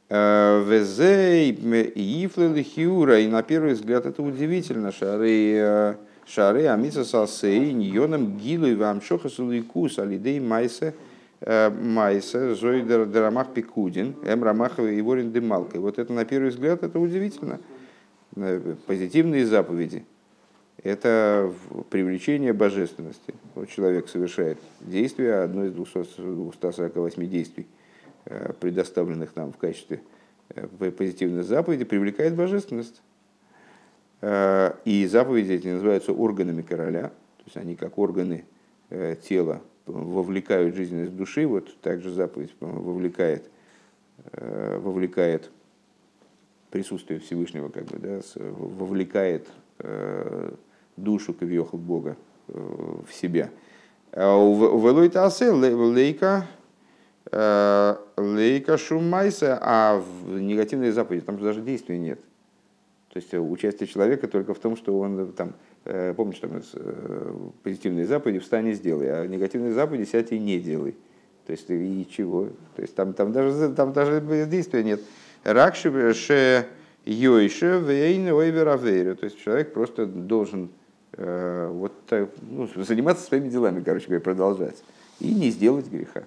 Э, 0.09 0.63
Везей 0.67 1.53
Ифлел 1.53 2.55
Хиура, 2.63 3.21
и 3.21 3.29
на 3.29 3.43
первый 3.43 3.75
взгляд 3.75 4.07
это 4.07 4.23
удивительно, 4.23 4.93
шары 4.93 5.55
э, 5.55 5.95
шары 6.27 6.67
амиса 6.67 7.05
салсей 7.05 7.73
ньоном 7.73 8.37
гилу 8.37 8.77
вам 8.77 9.01
шохасу 9.01 9.51
ликус 9.51 9.99
алидей 9.99 10.41
майсе 10.41 10.95
Майса, 11.45 12.55
Зойдер 12.55 13.07
Драмах 13.07 13.53
Пикудин, 13.53 14.15
Эм 14.25 14.45
Рамахова 14.45 14.87
и 14.87 15.01
Ворин 15.01 15.33
Демалка. 15.33 15.77
И 15.77 15.81
вот 15.81 15.99
это 15.99 16.13
на 16.13 16.25
первый 16.25 16.51
взгляд 16.51 16.85
это 16.85 17.01
удивительно. 17.01 17.59
Позитивные 18.87 19.45
заповеди. 19.45 20.05
Это 20.83 21.53
привлечение 21.91 22.53
божественности. 22.53 23.35
Вот 23.55 23.69
человек 23.69 24.09
совершает 24.09 24.59
действие, 24.81 25.43
одно 25.43 25.65
из 25.65 25.73
248 25.73 27.27
действий, 27.29 27.67
э, 28.25 28.53
предоставленных 28.59 29.37
нам 29.37 29.53
в 29.53 29.59
качестве 29.59 30.01
э, 30.49 30.67
позитивной 30.67 31.45
заповеди, 31.45 31.85
привлекает 31.85 32.35
божественность. 32.35 33.01
Э, 34.23 34.73
и 34.85 35.07
заповеди 35.07 35.53
эти 35.53 35.69
называются 35.69 36.13
органами 36.13 36.63
короля, 36.63 37.09
то 37.09 37.45
есть 37.45 37.57
они 37.57 37.77
как 37.77 37.99
органы 37.99 38.45
тела 39.27 39.63
вовлекают 39.87 40.75
жизненность 40.75 41.17
души, 41.17 41.47
вот 41.47 41.75
также 41.81 42.11
заповедь 42.11 42.51
вовлекает, 42.61 43.49
вовлекает 44.35 45.51
присутствие 46.71 47.19
Всевышнего, 47.19 47.71
как 47.71 47.87
бы, 47.87 47.99
да, 47.99 48.21
вовлекает 48.37 49.49
душу 50.97 51.35
Кавиохал 51.35 51.79
Бога 51.79 52.17
э, 52.49 52.53
в 53.07 53.13
себя. 53.13 53.51
А 54.13 54.37
в 54.37 54.89
Элойтасе 54.89 55.51
лейка 55.51 56.47
э, 57.31 57.97
лейка 58.17 58.77
шумайса, 58.77 59.59
а 59.61 59.99
в 59.99 60.39
негативной 60.39 60.91
заповеди 60.91 61.25
там 61.25 61.39
же 61.39 61.45
даже 61.45 61.63
действия 61.63 61.99
нет. 61.99 62.21
То 63.13 63.19
есть 63.19 63.33
участие 63.35 63.87
человека 63.87 64.27
только 64.27 64.55
в 64.55 64.59
том, 64.59 64.77
что 64.77 64.99
он 64.99 65.33
там, 65.33 65.55
э, 65.85 66.15
помнишь, 66.15 66.39
там 66.39 66.63
позитивные 67.63 68.07
заповеди 68.07 68.39
встань 68.39 68.69
и 68.69 68.73
сделай, 68.75 69.11
а 69.11 69.27
негативные 69.27 69.73
заповеди 69.73 70.09
сядь 70.09 70.33
и 70.33 70.39
не 70.39 70.61
делай. 70.61 70.95
То 71.47 71.53
есть 71.53 71.69
и 71.69 72.07
чего? 72.11 72.49
То 72.77 72.83
есть 72.83 72.95
там, 72.95 73.15
там, 73.15 73.33
даже, 73.33 73.73
там 73.75 73.93
даже 73.93 74.21
действия 74.47 74.85
нет. 74.85 75.01
Ракши 75.43 76.15
ше 76.15 76.67
йойше 77.05 77.83
вейн 77.85 78.29
ойверавейру. 78.29 79.17
То 79.17 79.25
есть 79.25 79.43
человек 79.43 79.73
просто 79.73 80.07
должен 80.07 80.71
Э, 80.71 80.82
вот 81.17 81.93
так, 82.07 82.31
ну, 82.41 82.69
заниматься 82.77 83.25
своими 83.25 83.49
делами, 83.49 83.83
короче 83.83 84.07
говоря, 84.07 84.23
продолжать. 84.23 84.83
И 85.21 85.33
не 85.33 85.51
сделать 85.51 85.87
греха. 85.89 86.25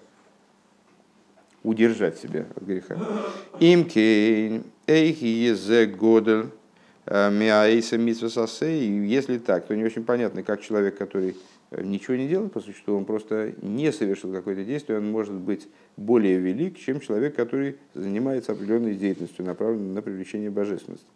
Удержать 1.64 2.20
себя 2.20 2.46
от 2.56 2.64
греха. 2.64 2.96
Имкейн, 3.60 4.64
эйхи 4.86 5.26
езе 5.26 5.88
годель, 5.88 6.50
э, 7.06 7.32
миаэйса. 7.32 7.96
Если 7.98 9.38
так, 9.40 9.66
то 9.66 9.76
не 9.76 9.84
очень 9.84 10.04
понятно, 10.04 10.44
как 10.44 10.62
человек, 10.62 10.98
который 10.98 11.36
э, 11.72 11.84
ничего 11.84 12.16
не 12.16 12.28
делает, 12.28 12.54
по 12.54 12.62
что 12.62 12.96
он 12.96 13.06
просто 13.06 13.54
не 13.62 13.92
совершил 13.92 14.32
какое-то 14.32 14.64
действие, 14.64 15.00
он 15.00 15.10
может 15.12 15.34
быть 15.34 15.68
более 15.98 16.38
велик, 16.38 16.78
чем 16.78 17.00
человек, 17.00 17.36
который 17.36 17.78
занимается 17.96 18.52
определенной 18.52 18.94
деятельностью, 18.94 19.46
направленной 19.46 19.94
на 19.94 20.02
привлечение 20.02 20.52
божественности. 20.52 21.08